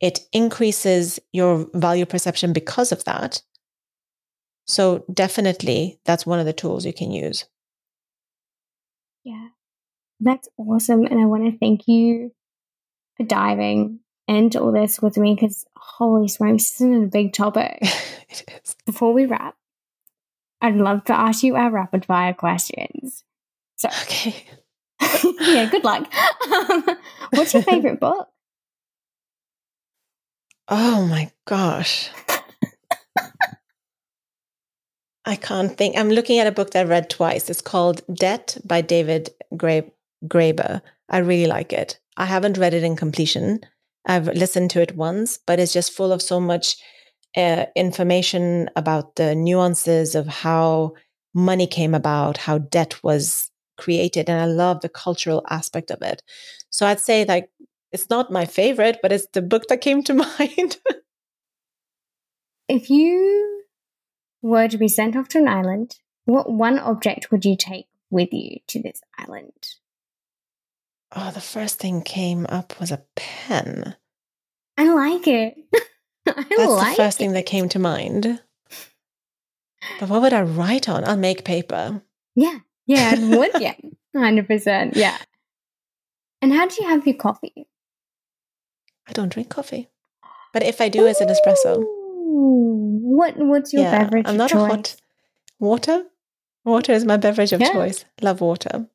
it 0.00 0.20
increases 0.32 1.20
your 1.32 1.66
value 1.74 2.06
perception 2.06 2.52
because 2.52 2.90
of 2.90 3.04
that. 3.04 3.42
So 4.66 5.04
definitely 5.12 5.98
that's 6.04 6.24
one 6.24 6.38
of 6.38 6.46
the 6.46 6.52
tools 6.52 6.86
you 6.86 6.92
can 6.92 7.10
use. 7.10 7.44
Yeah. 9.24 9.48
That's 10.20 10.48
awesome. 10.56 11.04
And 11.04 11.20
I 11.20 11.26
want 11.26 11.50
to 11.50 11.58
thank 11.58 11.88
you 11.88 12.32
for 13.16 13.24
diving 13.24 14.00
into 14.28 14.60
all 14.60 14.72
this 14.72 15.02
with 15.02 15.18
me 15.18 15.34
because 15.34 15.66
holy 15.76 16.28
smokes, 16.28 16.70
this 16.70 16.80
is 16.80 17.04
a 17.04 17.06
big 17.06 17.32
topic. 17.32 17.78
it 18.28 18.44
is. 18.62 18.76
Before 18.86 19.12
we 19.12 19.26
wrap, 19.26 19.56
I'd 20.60 20.76
love 20.76 21.04
to 21.04 21.12
ask 21.12 21.42
you 21.42 21.56
our 21.56 21.70
rapid 21.70 22.04
fire 22.04 22.34
questions. 22.34 23.24
So 23.76 23.88
Okay. 24.02 24.44
yeah, 25.40 25.68
good 25.70 25.84
luck. 25.84 26.12
Um, 26.52 26.84
what's 27.30 27.54
your 27.54 27.62
favorite 27.62 28.00
book? 28.00 28.28
Oh 30.68 31.06
my 31.06 31.30
gosh. 31.46 32.10
I 35.24 35.36
can't 35.36 35.76
think. 35.76 35.96
I'm 35.96 36.10
looking 36.10 36.38
at 36.38 36.46
a 36.46 36.52
book 36.52 36.70
that 36.72 36.86
I 36.86 36.88
read 36.88 37.10
twice. 37.10 37.50
It's 37.50 37.60
called 37.60 38.02
Debt 38.12 38.56
by 38.64 38.80
David 38.80 39.30
Gra- 39.56 39.90
Graeber. 40.26 40.80
I 41.08 41.18
really 41.18 41.46
like 41.46 41.72
it. 41.72 41.98
I 42.16 42.26
haven't 42.26 42.58
read 42.58 42.74
it 42.74 42.82
in 42.82 42.96
completion. 42.96 43.60
I've 44.06 44.26
listened 44.28 44.70
to 44.72 44.80
it 44.80 44.96
once, 44.96 45.38
but 45.46 45.60
it's 45.60 45.72
just 45.72 45.92
full 45.92 46.12
of 46.12 46.22
so 46.22 46.40
much 46.40 46.76
uh, 47.36 47.66
information 47.76 48.68
about 48.76 49.16
the 49.16 49.34
nuances 49.34 50.14
of 50.14 50.26
how 50.26 50.94
money 51.34 51.66
came 51.66 51.94
about, 51.94 52.36
how 52.36 52.58
debt 52.58 53.02
was 53.02 53.50
created, 53.78 54.28
and 54.28 54.40
I 54.40 54.46
love 54.46 54.80
the 54.80 54.88
cultural 54.88 55.44
aspect 55.48 55.90
of 55.90 56.02
it. 56.02 56.22
So 56.70 56.86
I'd 56.86 57.00
say 57.00 57.24
like 57.24 57.50
it's 57.92 58.10
not 58.10 58.32
my 58.32 58.44
favorite, 58.44 58.98
but 59.02 59.12
it's 59.12 59.26
the 59.32 59.42
book 59.42 59.64
that 59.68 59.80
came 59.80 60.02
to 60.04 60.14
mind. 60.38 60.78
if 62.68 62.90
you 62.90 63.64
were 64.42 64.68
to 64.68 64.78
be 64.78 64.88
sent 64.88 65.16
off 65.16 65.28
to 65.28 65.38
an 65.38 65.48
island, 65.48 65.96
what 66.24 66.50
one 66.50 66.78
object 66.78 67.30
would 67.30 67.44
you 67.44 67.56
take 67.56 67.86
with 68.10 68.32
you 68.32 68.58
to 68.68 68.82
this 68.82 69.00
island? 69.18 69.52
Oh, 71.14 71.30
the 71.32 71.40
first 71.40 71.78
thing 71.78 72.02
came 72.02 72.46
up 72.48 72.78
was 72.78 72.92
a 72.92 73.02
pen. 73.16 73.96
I 74.78 74.92
like 74.92 75.26
it. 75.26 75.56
I 76.38 76.44
That's 76.56 76.72
like 76.72 76.90
the 76.96 77.02
first 77.02 77.18
it. 77.18 77.22
thing 77.22 77.32
that 77.32 77.46
came 77.46 77.68
to 77.70 77.78
mind. 77.78 78.40
But 79.98 80.08
what 80.08 80.22
would 80.22 80.32
I 80.32 80.42
write 80.42 80.88
on? 80.88 81.04
I'll 81.04 81.16
make 81.16 81.44
paper. 81.44 82.02
Yeah, 82.34 82.58
yeah, 82.86 83.14
I 83.16 83.36
would. 83.36 83.60
Yeah, 83.60 83.74
hundred 84.16 84.46
percent. 84.46 84.96
Yeah. 84.96 85.16
And 86.42 86.52
how 86.52 86.66
do 86.66 86.76
you 86.82 86.88
have 86.88 87.06
your 87.06 87.16
coffee? 87.16 87.66
I 89.08 89.12
don't 89.12 89.30
drink 89.32 89.48
coffee, 89.50 89.88
but 90.52 90.62
if 90.62 90.80
I 90.80 90.88
do, 90.88 91.06
it's 91.06 91.20
an 91.20 91.28
espresso. 91.28 91.82
What 91.84 93.34
What's 93.36 93.72
your 93.72 93.82
yeah, 93.82 94.04
beverage? 94.04 94.24
I'm 94.26 94.36
not 94.36 94.50
choice? 94.50 94.60
a 94.62 94.66
hot 94.66 94.96
water. 95.58 96.04
Water 96.64 96.92
is 96.92 97.04
my 97.04 97.16
beverage 97.16 97.52
of 97.52 97.60
Yeah. 97.60 97.72
choice. 97.72 98.04
Love 98.20 98.40
water. 98.40 98.86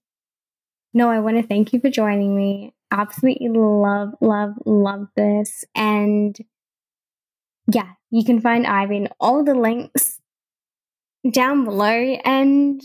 No, 0.93 1.09
I 1.09 1.19
want 1.19 1.37
to 1.37 1.43
thank 1.45 1.73
you 1.73 1.79
for 1.81 1.89
joining 1.89 2.35
me. 2.35 2.73
Absolutely 2.91 3.49
love, 3.49 4.13
love, 4.21 4.53
love 4.65 5.07
this. 5.15 5.65
And 5.75 6.37
yeah, 7.71 7.89
you 8.11 8.23
can 8.25 8.39
find 8.41 8.65
Ivy 8.67 8.97
in 8.97 9.09
all 9.19 9.43
the 9.43 9.55
links 9.55 10.19
down 11.31 11.65
below. 11.65 12.17
And 12.25 12.81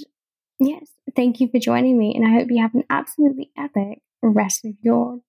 yes, 0.59 0.87
thank 1.17 1.41
you 1.41 1.49
for 1.49 1.59
joining 1.59 1.99
me. 1.99 2.15
And 2.15 2.27
I 2.27 2.31
hope 2.39 2.49
you 2.51 2.63
have 2.63 2.75
an 2.75 2.85
absolutely 2.91 3.51
epic 3.59 4.01
rest 4.23 4.65
of 4.65 4.73
your 4.83 5.21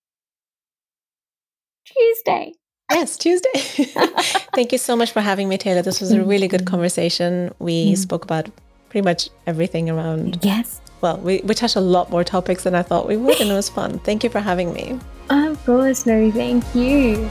Tuesday. 1.85 2.53
Yes, 2.91 3.17
Tuesday. 3.17 3.49
Thank 4.53 4.71
you 4.71 4.77
so 4.77 4.95
much 4.95 5.11
for 5.11 5.21
having 5.21 5.47
me, 5.47 5.57
Taylor. 5.57 5.81
This 5.81 6.01
was 6.01 6.11
a 6.11 6.23
really 6.23 6.47
good 6.47 6.65
conversation. 6.65 7.53
We 7.59 7.93
Mm. 7.93 7.97
spoke 7.97 8.23
about 8.25 8.49
pretty 8.89 9.05
much 9.05 9.29
everything 9.47 9.89
around. 9.89 10.39
Yes, 10.43 10.81
Well, 10.99 11.17
we, 11.17 11.39
we 11.45 11.53
touched 11.55 11.77
a 11.77 11.81
lot 11.81 12.09
more 12.11 12.23
topics 12.25 12.63
than 12.63 12.75
I 12.75 12.83
thought 12.83 13.07
we 13.07 13.15
would, 13.17 13.39
and 13.39 13.49
it 13.49 13.53
was 13.53 13.69
fun. 13.69 13.99
Thank 13.99 14.23
you 14.25 14.29
for 14.29 14.39
having 14.41 14.73
me. 14.73 14.99
of 15.29 15.65
course. 15.65 16.05
No, 16.05 16.29
thank 16.31 16.63
you. 16.75 17.29